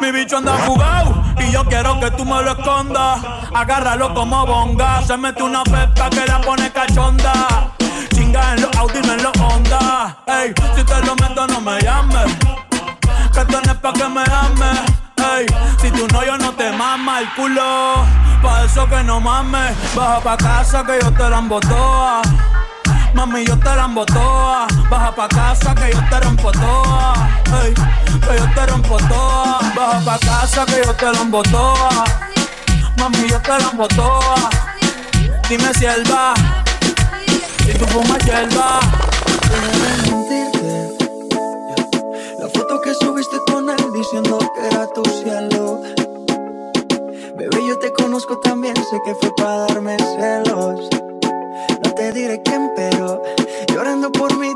[0.00, 3.20] Mi bicho anda jugado y yo quiero que tú me lo escondas.
[3.54, 5.02] Agárralo como bonga.
[5.02, 7.70] Se mete una pepa que la pone cachonda.
[8.14, 10.16] Chinga en los Audi, no en los Honda.
[10.26, 12.36] Ey, si te lo meto, no me llames.
[13.32, 14.80] Que tienes pa' que me ames.
[15.16, 15.46] Ey,
[15.80, 18.04] si tú no, yo no te mama el culo.
[18.42, 19.74] Pa' eso que no mames.
[19.94, 22.22] Baja pa' casa que yo te la embotoa.
[23.14, 24.66] Mami, yo te la embotoa.
[24.90, 27.14] Baja pa' casa que yo te rompo toa.
[27.62, 29.58] Ey que yo te rompo toa.
[29.76, 32.04] Baja pa' casa que yo te la toa.
[32.98, 34.50] Mami, yo te la toa.
[35.48, 36.34] Dime si él va.
[37.64, 38.80] Si tú fumas hierba.
[42.38, 45.80] La foto que subiste con él diciendo que era tu cielo.
[47.36, 50.88] Bebé, yo te conozco también, sé que fue para darme celos
[51.94, 53.22] te diré quién, pero
[53.68, 54.52] llorando por mí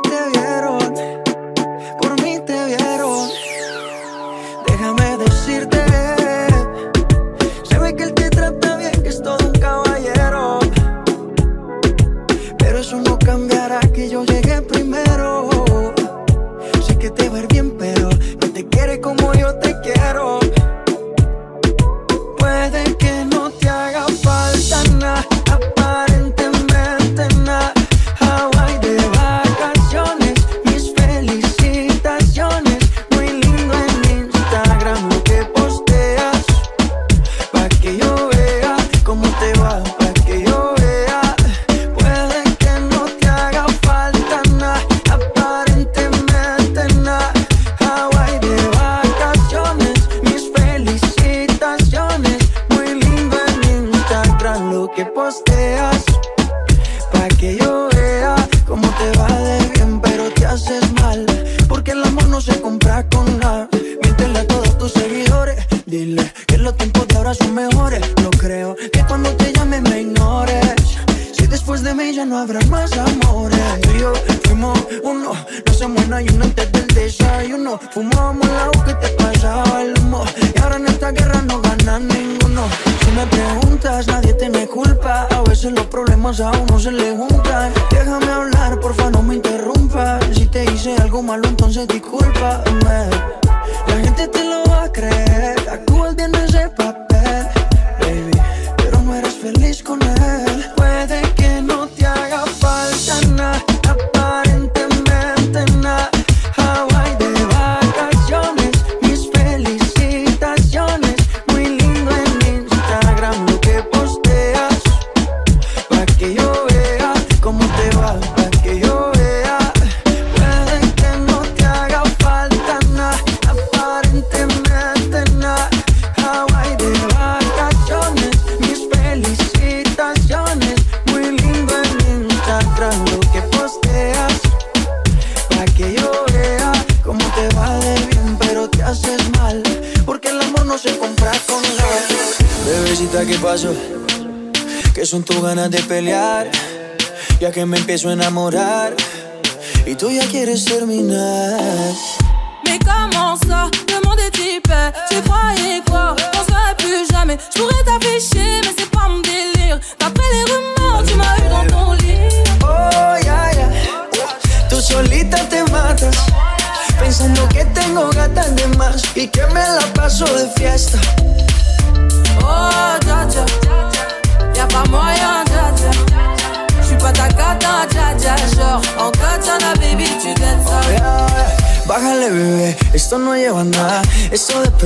[148.05, 148.76] Mais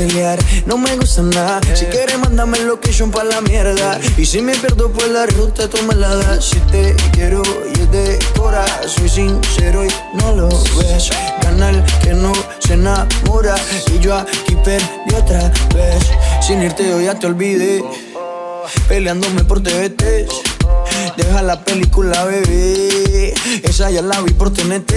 [0.00, 1.60] pelear no me gusta nada.
[1.74, 4.00] Si quieres, mándame el location pa' la mierda.
[4.16, 6.44] Y si me pierdo por la ruta, tú me la das.
[6.44, 7.42] Si te quiero
[7.74, 11.10] y es de cora, soy sincero y no lo ves.
[11.42, 13.54] Canal que no se enamora.
[13.94, 16.02] Y yo aquí perdí otra vez.
[16.40, 17.84] Sin irte, yo ya te olvidé.
[18.88, 20.28] Peleándome por TVT.
[21.16, 23.34] Deja la película, bebé.
[23.64, 24.92] Esa ya la vi por TNT.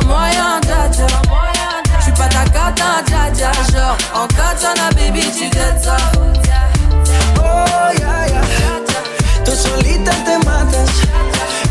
[0.00, 0.60] Pas moyen,
[2.16, 2.44] pas ta
[3.06, 3.52] dja dja.
[3.72, 5.50] Genre, en katana, baby, tu
[5.82, 5.96] ça.
[7.38, 9.44] Oh, yeah, yeah.
[9.44, 10.90] Tú solita te matas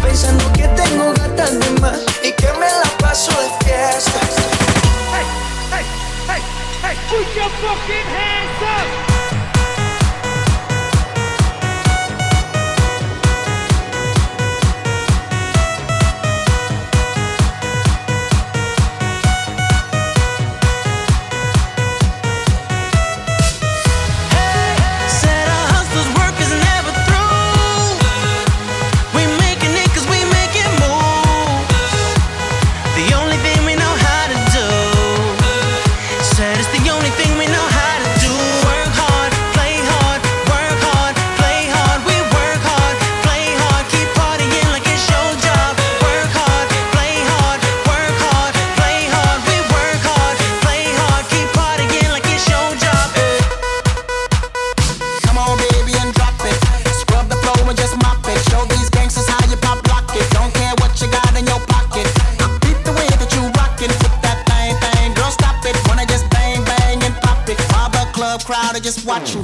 [0.02, 4.20] Pensando que tengo gatas de más y que me la paso de fiesta.
[5.14, 5.26] Hey,
[5.72, 5.86] hey,
[6.28, 6.42] hey,
[6.84, 9.13] hey, put your fucking hands up.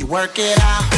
[0.10, 0.88] work it out.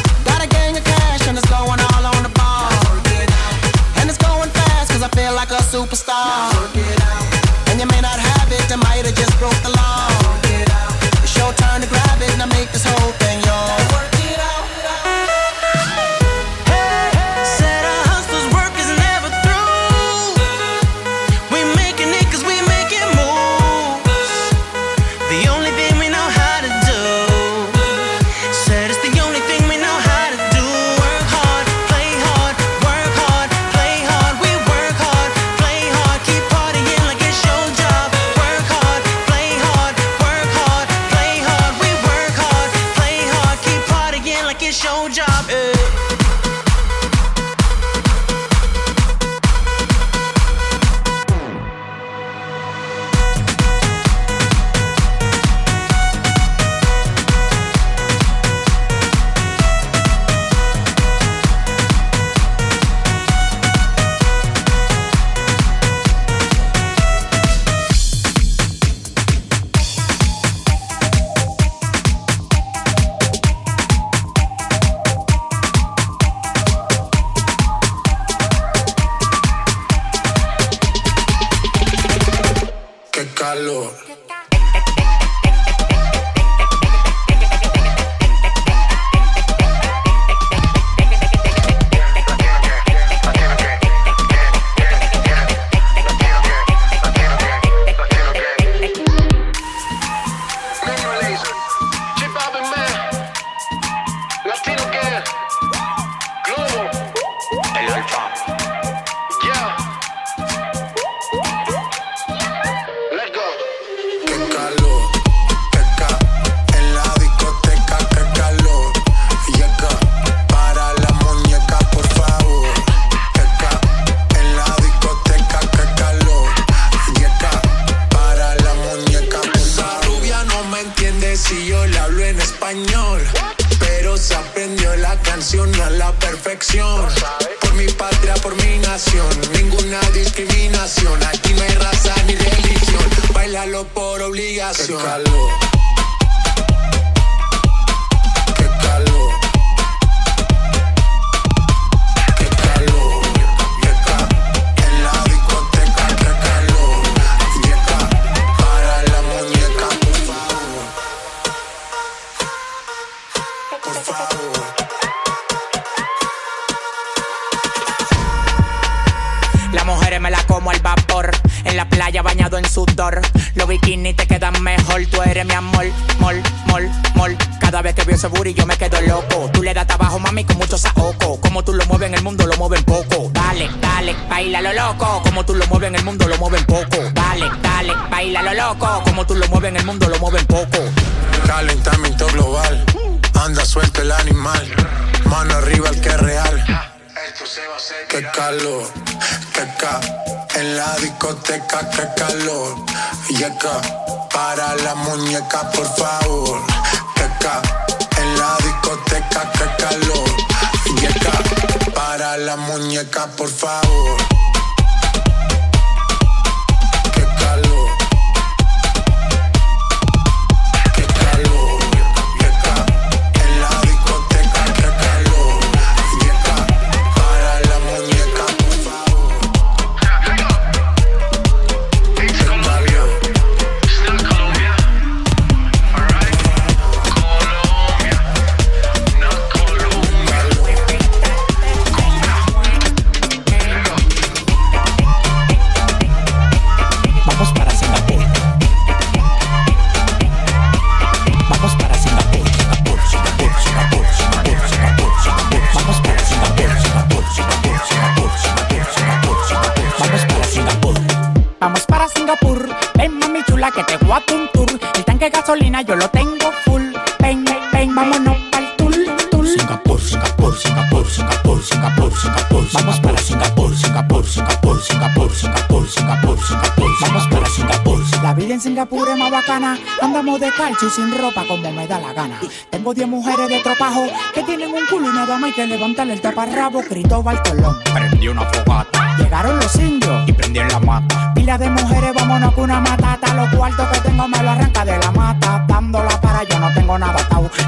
[265.84, 266.84] yo lo tengo full.
[267.20, 268.94] Ven, ven, vámonos pa'l tul,
[269.30, 269.48] tul.
[269.48, 272.68] Singapur, Singapur, Singapur, Singapur, Singapur, Singapur.
[272.74, 276.90] Vamos para Singapur, Singapur, Singapur, Singapur, Singapur, Singapur, Singapur.
[277.02, 278.02] Vamos para Singapur.
[278.22, 279.78] La vida en Singapur es más bacana.
[280.02, 282.40] Andamos de calcio y sin ropa como me da la gana.
[282.70, 286.14] Tengo 10 mujeres de tropajo que tienen un culo y nada más hay que levantarle
[286.14, 286.82] el taparrabo.
[286.82, 287.78] Cristóbal Colón.
[287.94, 289.18] Prendí una fogata.
[289.18, 291.34] Llegaron los indios y prendí en la mata.
[291.34, 293.34] Pila de mujeres, vámonos con una matata.
[293.34, 295.51] Los cuartos que tengo me lo arranca de la mata.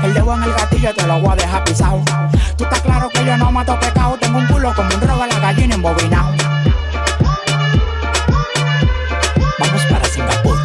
[0.03, 2.01] El dedo en el gatillo te lo voy a dejar pisado.
[2.57, 4.17] Tú estás claro que yo no mato pecado.
[4.19, 6.33] Tengo un culo como un robo a la gallina embobinado.
[9.59, 10.57] Vamos para Singapur.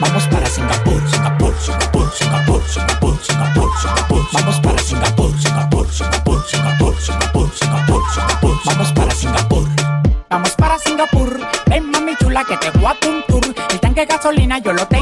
[0.00, 4.26] Vamos para Singapur, Singapur, Singapur, Singapur, Singapur, Singapur, Singapur.
[4.32, 8.58] Vamos para Singapur, Singapur, Singapur, Singapur, Singapur, Singapur, Singapur.
[8.64, 9.68] Vamos para Singapur.
[10.28, 11.40] Vamos para Singapur.
[11.66, 13.54] Ven mami chula que te voy a un tour.
[13.70, 15.01] El tanque de gasolina yo lo tengo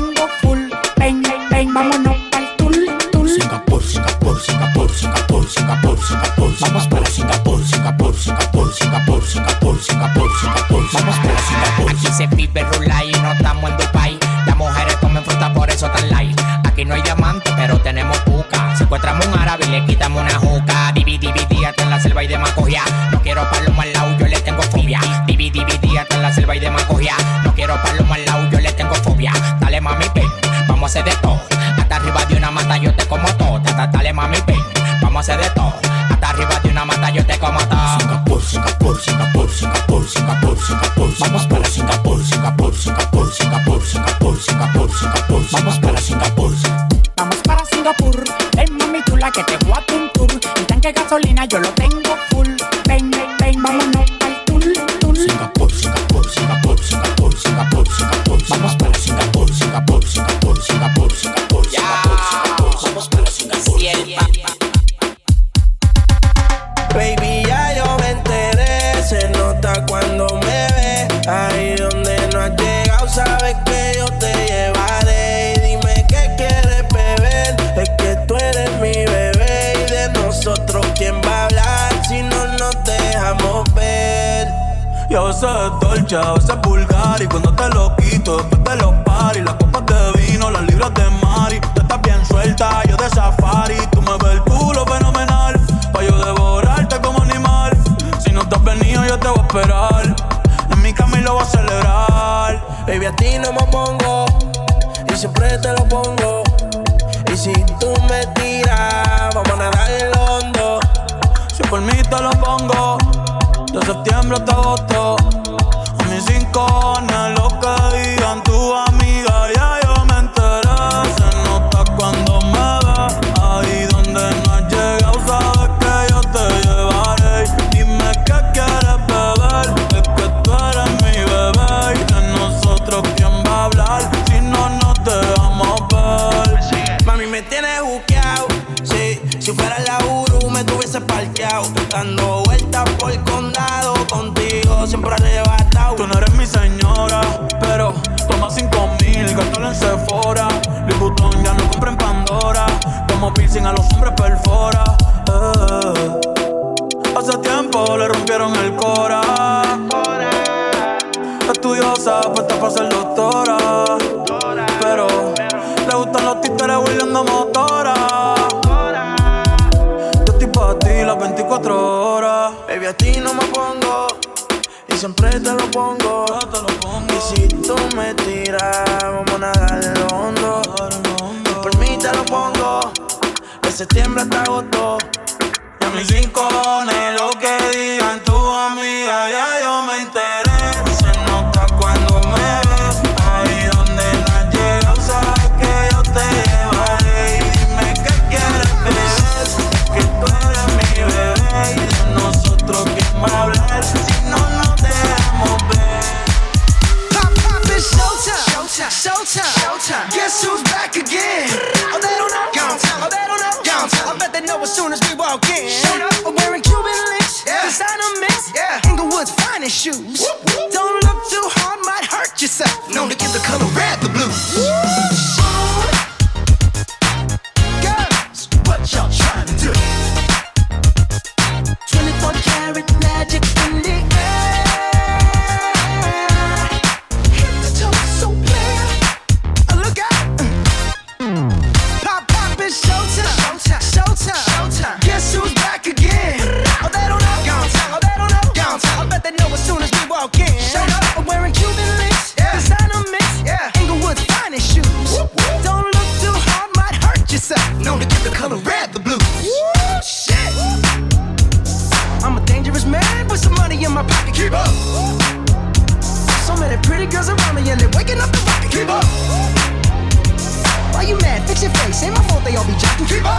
[271.61, 273.05] Your face, ain't my fault they all be jacking.
[273.05, 273.39] Keep up!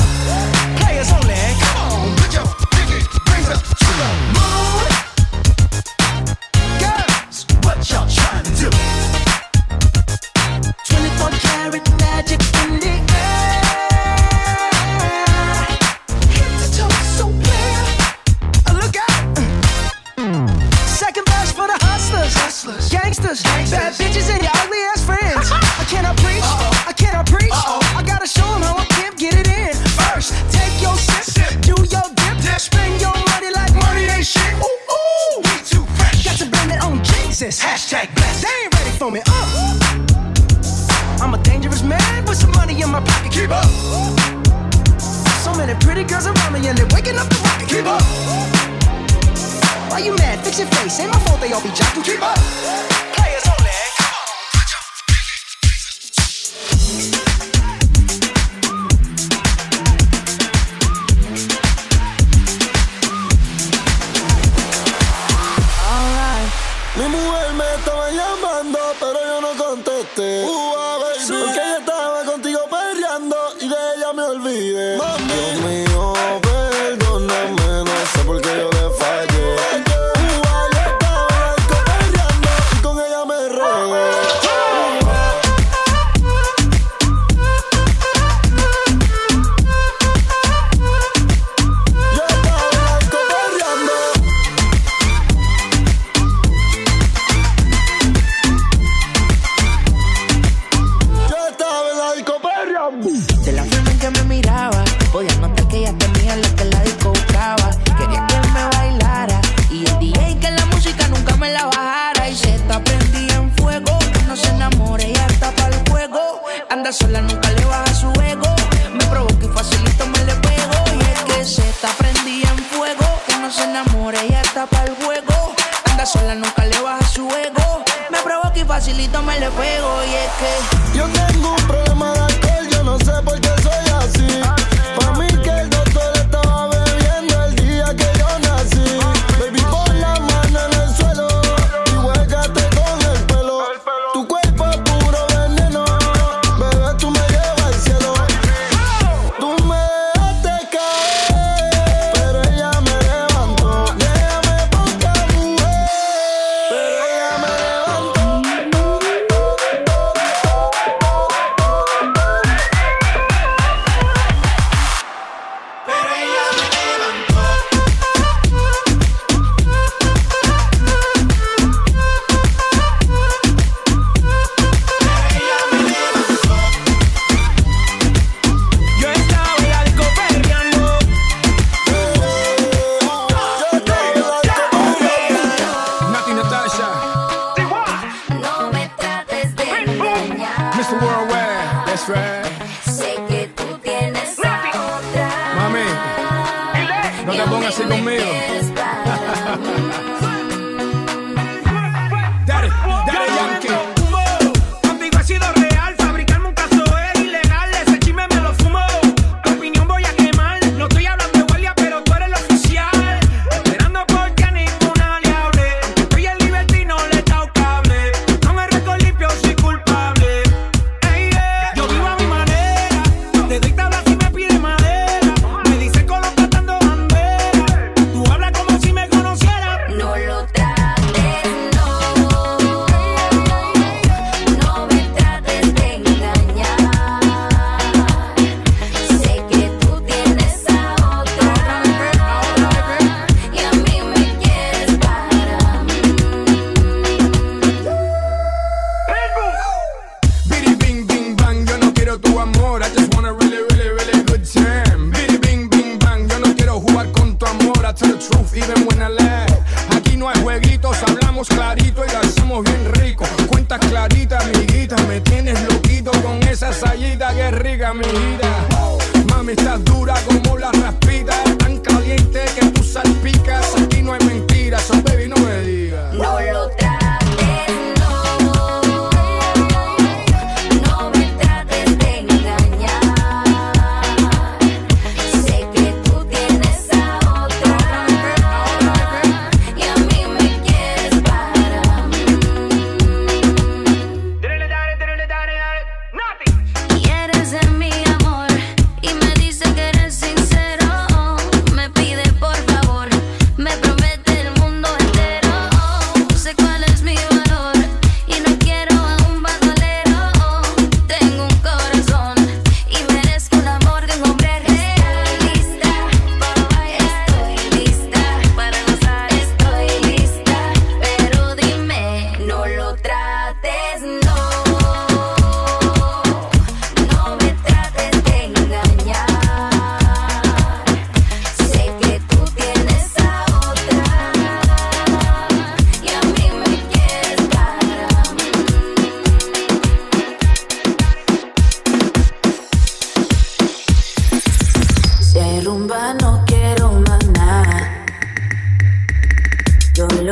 [0.79, 1.40] Players only.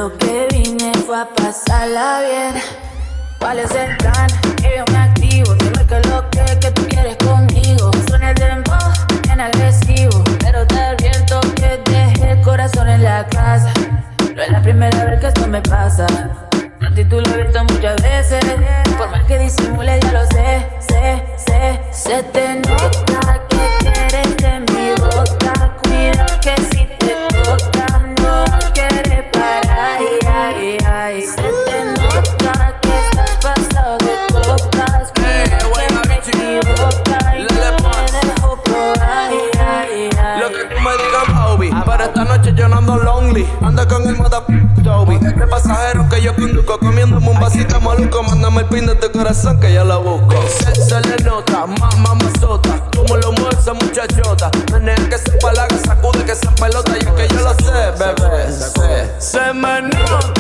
[0.10, 2.64] Lo que vine fue a pasarla bien.
[3.40, 4.27] ¿Cuál es el plan?
[4.57, 7.91] Que yo me activo, dime que lo que, que tú quieres conmigo.
[8.07, 8.77] Suena el dembow
[9.31, 13.72] en agresivo, pero te advierto que dejé el corazón en la casa.
[14.36, 16.07] No es la primera vez que esto me pasa.
[16.95, 18.44] Ti tú lo he visto muchas veces.
[18.98, 21.80] Por más que disimule, ya lo sé, sé, sé.
[21.91, 25.77] Se te nota que quieres de mi boca.
[25.84, 26.99] Cuida que si te
[29.04, 30.00] quieres parar.
[30.00, 31.22] Ay, ay, ay.
[31.22, 35.12] Se te nota que estás pasado de copas.
[35.14, 39.32] Que te equivoca y no te dejo probar.
[39.32, 40.42] Ay, ay, ay.
[40.42, 41.70] Lo que tú me digas, Bobby.
[41.86, 43.48] Pero esta noche yo no ando lonely.
[43.62, 44.44] Ando con el moda
[44.84, 45.18] Toby.
[45.18, 46.80] De pasajero que yo conduzco.
[46.80, 48.24] Comiéndome un vasito maluco.
[48.24, 50.36] Mándame el pin de tu corazón que yo lo busco.
[50.48, 52.82] Se, se le nota, mamá mazota.
[52.96, 54.52] Como lo mueve esa muchachota.
[54.72, 56.92] Menea que se palaga, sacude que se pelota.
[56.96, 58.78] Y es que yo lo sé, bebé.
[59.20, 60.39] Sé.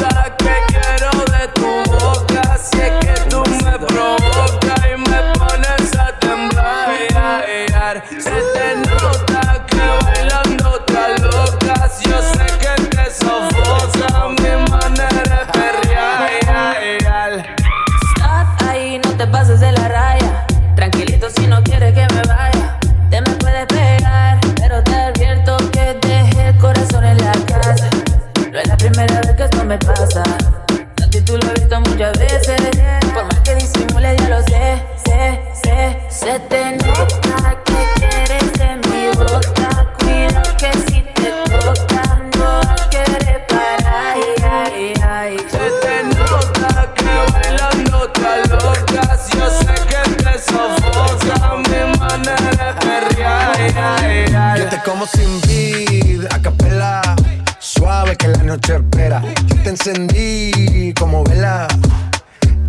[59.79, 61.67] Encendí como vela.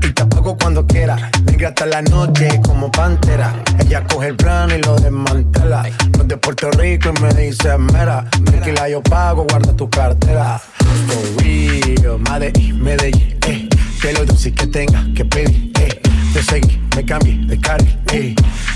[0.03, 1.31] Y te apago cuando quiera.
[1.45, 3.62] Negra hasta la noche como pantera.
[3.81, 5.89] Ella coge el plano y lo desmantela.
[6.16, 8.24] No de Puerto Rico y me dice mera.
[8.45, 10.61] Tranquila, yo pago, guarda tu cartera.
[11.07, 13.69] For real, Medellín, Medellín, eh.
[14.01, 16.01] Que lo dulce que tenga que pedir, eh.
[16.32, 18.35] Te seguí, me cambié de carril, eh.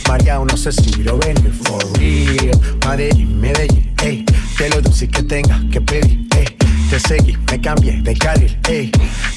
[0.09, 2.61] María, no sé si lo ven, for real.
[2.87, 4.25] Medellín, Medellín, eh.
[4.59, 6.57] Que lo dulce que tenga que pedir, eh.
[6.91, 8.91] Te seguí, me cambié de carril, eh.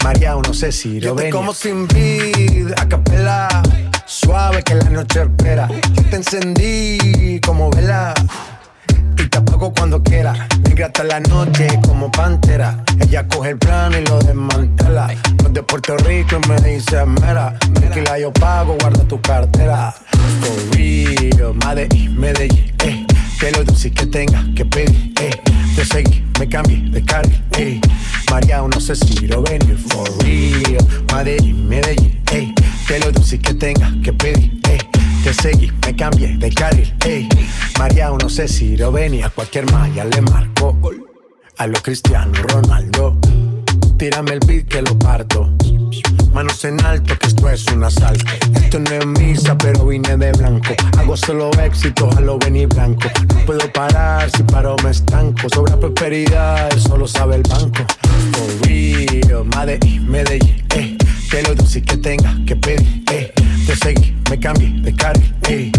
[0.03, 1.32] María, no sé si lo ven.
[1.32, 3.48] Como sin vid, a capela.
[4.06, 5.68] Suave que la noche espera.
[5.68, 8.14] Yo te encendí como vela.
[9.18, 10.48] Y te apago cuando quiera.
[10.64, 12.84] Negra hasta la noche como pantera.
[12.99, 15.07] Ella coge el plano y lo desmantela.
[15.41, 17.57] No es de Puerto Rico y me dice mera.
[17.74, 19.94] Tranquila, yo pago, guarda tu cartera.
[20.41, 23.06] For real, Medellín, Medellín, eh.
[23.40, 25.32] Que lo dulce que tenga que pedir, eh.
[25.76, 27.81] Te seguí, me cambié de carril, eh.
[28.30, 29.77] María, no sé si lo venir.
[29.77, 32.53] For real, Medellín, Medellín, eh.
[32.88, 34.77] Que lo dulce que tenga que pedir, eh.
[35.23, 37.27] Te seguí, me cambié de carril, ey.
[37.77, 40.77] María, no sé si lo venía, cualquier malla le marco.
[41.57, 43.18] A lo Cristiano Ronaldo,
[43.98, 45.49] tírame el beat que lo parto.
[46.34, 48.26] Manos en alto, que esto es un asalto.
[48.56, 50.74] Esto no es misa, pero vine de blanco.
[50.98, 53.10] Hago solo éxito, a lo venir blanco.
[53.34, 55.49] No puedo parar, si paro me estanco.
[55.49, 57.84] Sobra prosperidad, eso lo sabe el banco.
[58.34, 60.98] For real, Medellín, Medellín, eh.
[61.32, 63.34] Que lo dulce que tenga que pedir, eh.
[63.65, 65.72] Te seguí, me cambié de carril, eh.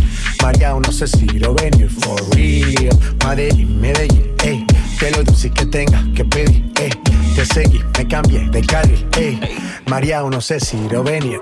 [0.42, 2.98] María, no sé si lo venir, for real.
[3.24, 4.64] Medellín, Medellín, eh.
[4.98, 6.90] Que lo dulce que tenga que pedir, eh.
[7.36, 9.38] Te seguí, me cambié de carril, eh.
[9.86, 11.40] María, no sé si lo venir.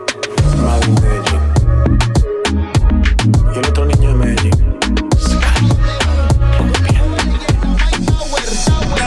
[1.01, 1.41] Medellín.
[3.55, 4.77] Y el otro niño de Medellín.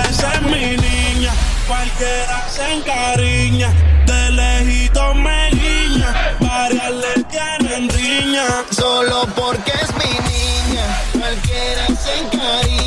[0.10, 1.32] Esa es mi niña,
[1.68, 3.70] cualquiera se encariña,
[4.08, 8.46] de lejito me guiña, varias le tienen riña.
[8.72, 12.79] Solo porque es mi niña, cualquiera se encariña,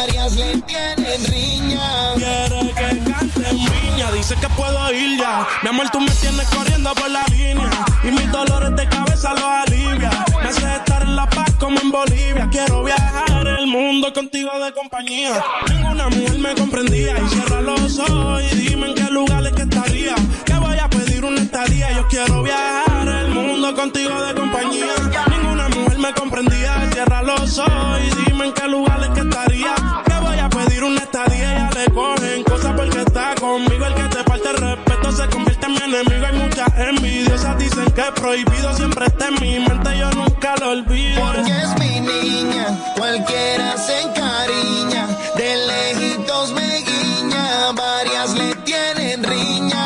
[0.00, 2.14] varias le tienen riña.
[2.16, 5.46] Quiere que cante niña, dice que puedo ir ya.
[5.62, 7.70] Mi amor, tú me tienes corriendo por la línea
[8.04, 10.10] y mis dolores de cabeza los alivia.
[10.42, 12.48] Me hace estar en la paz como en Bolivia.
[12.50, 15.42] Quiero viajar el mundo contigo de compañía.
[15.68, 20.14] Ninguna mujer me comprendía y cierra los ojos y dime en qué lugares que estaría.
[20.46, 21.92] Que voy a pedir una estadía.
[21.92, 24.94] Yo quiero viajar el mundo contigo de compañía.
[25.28, 26.90] Ninguna mujer me comprendía.
[26.92, 29.19] Cierra los ojos y dime en qué lugares que
[31.86, 33.86] cogen cosas porque está conmigo.
[33.86, 36.26] El que te falta el respeto se convierte en mi enemigo.
[36.26, 41.20] Hay muchas envidiosas dicen que prohibido, siempre está en mi mente, yo nunca lo olvido.
[41.20, 42.66] Porque es mi niña,
[42.96, 49.79] cualquiera se encariña, de lejitos me guiña, varias le tienen riña.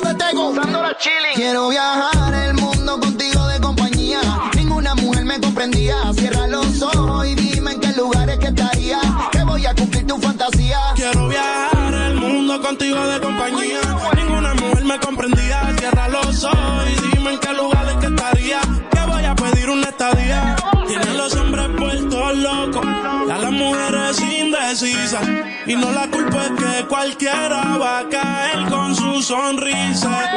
[0.00, 1.34] Disco de.
[1.34, 4.20] Quiero viajar el mundo contigo de compañía.
[4.54, 5.96] Ninguna mujer me comprendía.
[6.14, 8.98] Cierra los ojos y dime en qué lugares que estaría.
[9.32, 10.78] Que voy a cumplir tu fantasía.
[10.94, 13.80] Quiero viajar el mundo contigo de compañía.
[14.16, 15.74] Ninguna mujer me comprendía.
[15.78, 18.60] Cierra los ojos y dime en qué lugares que estaría.
[18.90, 20.56] Que voy a pedir una estadía.
[20.86, 22.86] Tienen los hombres puestos locos.
[23.26, 25.45] Y a las mujeres indecisas.
[25.68, 30.30] Y no la culpa es que cualquiera va a caer con su sonrisa.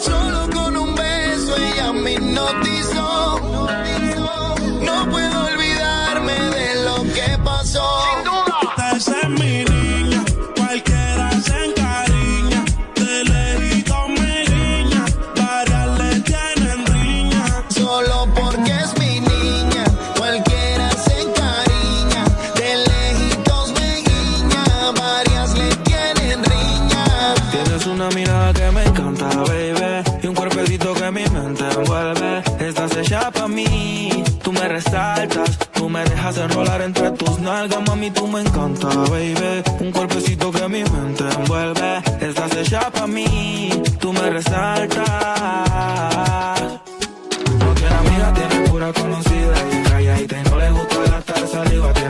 [0.00, 3.40] Solo con un beso ella me hipnotizó.
[4.80, 8.39] No puedo olvidarme de lo que pasó.
[36.00, 39.62] Me dejas enrolar entre tus nalgas, mami, tú me encanta, baby.
[39.80, 42.02] Un cuerpecito que mi mente envuelve.
[42.20, 45.06] Estás hecha pa' mí, tú me resaltas.
[47.58, 51.92] No tiene amiga, tiene pura conocida y calladita y no le gusta gastar saliva.
[51.92, 52.09] Tiene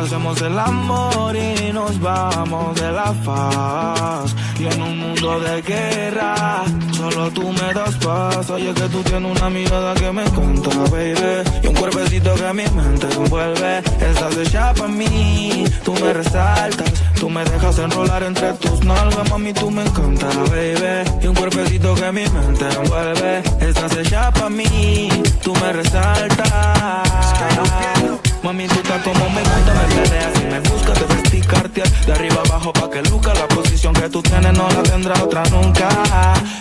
[0.00, 4.34] Hacemos el amor y nos vamos de la faz.
[4.58, 8.48] Y en un mundo de guerra, solo tú me das paz.
[8.48, 11.42] Oye, que tú tienes una mirada que me encanta, baby.
[11.62, 13.78] Y un cuerpecito que mi mente envuelve.
[13.78, 16.92] Estás hecha pa' mí, tú me resaltas.
[17.20, 21.10] Tú me dejas enrolar entre tus nalgas, mami, tú me encanta, baby.
[21.22, 23.42] Y un cuerpecito que mi mente envuelve.
[23.60, 25.10] Estás hecha pa' mí,
[25.42, 27.10] tú me resaltas.
[28.42, 32.12] Mami, tú estás como me gusta, me peleas y me buscas, te ves picarte de
[32.12, 35.88] arriba abajo pa' que luca la posición que tú tienes no la tendrá otra nunca.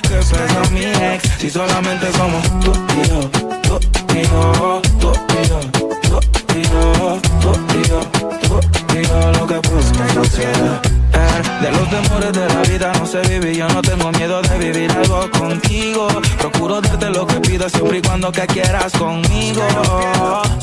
[0.01, 3.79] Que pesa mi ex, si solamente somos tú y yo, tú
[4.13, 7.99] y yo, tú y yo, tú y yo, tú y yo,
[8.41, 10.89] tú y yo, lo que podemos hacer.
[11.11, 14.57] Eh, De los temores de la vida no sé vivir, yo no tengo miedo de
[14.57, 16.07] vivir algo contigo.
[16.37, 19.63] Procuro darte lo que pidas siempre y cuando que quieras conmigo.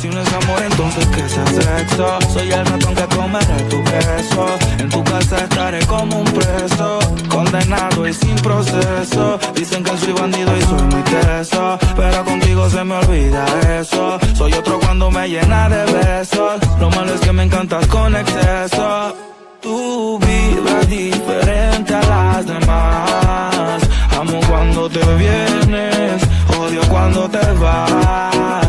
[0.01, 2.19] Si no es amor, entonces que sea sexo.
[2.33, 4.47] Soy el ratón que comeré tu queso.
[4.79, 9.39] En tu casa estaré como un preso, condenado y sin proceso.
[9.55, 13.45] Dicen que soy bandido y soy muy teso, pero contigo se me olvida
[13.81, 14.19] eso.
[14.35, 16.61] Soy otro cuando me llena de besos.
[16.81, 19.17] Lo malo es que me encantas con exceso.
[19.61, 23.83] Tú vibras diferente a las demás.
[24.19, 26.23] Amo cuando te vienes,
[26.59, 28.66] odio cuando te vas.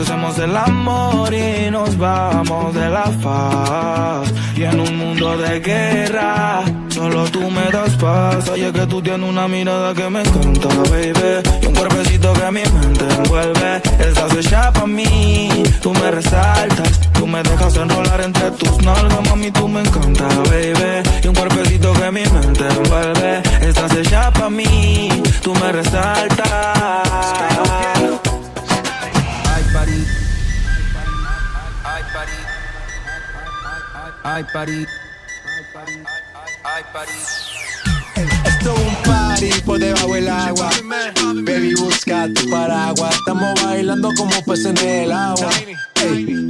[0.00, 4.32] Hacemos el amor y nos vamos de la faz.
[4.56, 8.48] Y en un mundo de guerra, solo tú me das paz.
[8.48, 11.42] Oye, que tú tienes una mirada que me encanta, baby.
[11.62, 13.82] Y un cuerpecito que mi mente envuelve.
[13.98, 15.50] Estás hecha pa' mí,
[15.82, 17.00] tú me resaltas.
[17.12, 21.02] Tú me dejas enrolar entre tus nalgas, mami, tú me encanta, baby.
[21.22, 23.42] Y un cuerpecito que mi mente envuelve.
[23.60, 25.10] Estás hecha pa' mí,
[25.42, 26.50] tú me resaltas.
[32.12, 32.32] Party.
[34.24, 34.86] Ay, party.
[35.44, 35.92] Ay, party.
[36.64, 37.12] Ay, party.
[38.44, 40.70] Esto es un party por debajo del agua.
[41.44, 43.14] Baby, busca tu paraguas.
[43.16, 45.50] Estamos bailando como peces en el agua.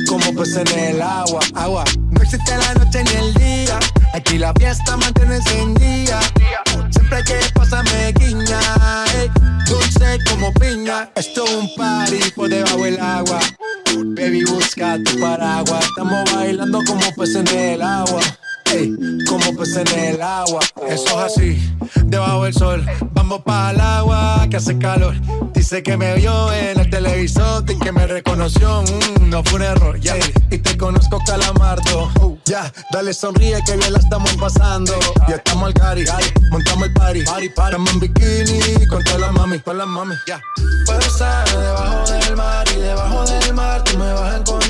[0.09, 1.41] Como peces en el agua.
[1.55, 1.85] Agua.
[2.11, 3.79] No existe la noche ni el día.
[4.13, 6.21] Aquí la fiesta mantiene encendida.
[7.11, 8.61] Siempre que pasa me guiña.
[9.19, 9.31] ey,
[9.67, 11.11] dulce como piña.
[11.17, 13.41] Esto es un party por debajo del agua.
[14.15, 15.87] Baby, busca tu paraguas.
[15.87, 18.21] Estamos bailando como peces en el agua.
[19.29, 20.61] Como peces en el agua.
[20.89, 21.75] Eso es así,
[22.05, 22.87] debajo del sol.
[23.13, 25.15] Vamos para el agua que hace calor.
[25.55, 28.83] Dice que me vio en el televisor y que me reconoció.
[28.83, 30.17] Mm, no fue un error, ya.
[30.51, 32.39] Y te conozco, calamardo.
[32.45, 34.95] Ya, dale sonríe que bien la estamos pasando.
[35.29, 36.05] Ya estamos al cari,
[36.51, 37.23] montamos el party.
[37.25, 37.77] party, party.
[37.77, 40.41] Estamos en bikini con todas las mami, con las mami, ya.
[40.87, 44.70] Puedo estar debajo del mar y debajo del mar tú me vas a encontrar.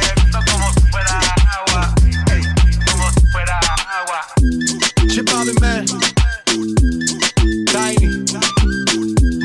[7.71, 8.07] tiny.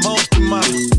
[0.02, 0.95] Most of my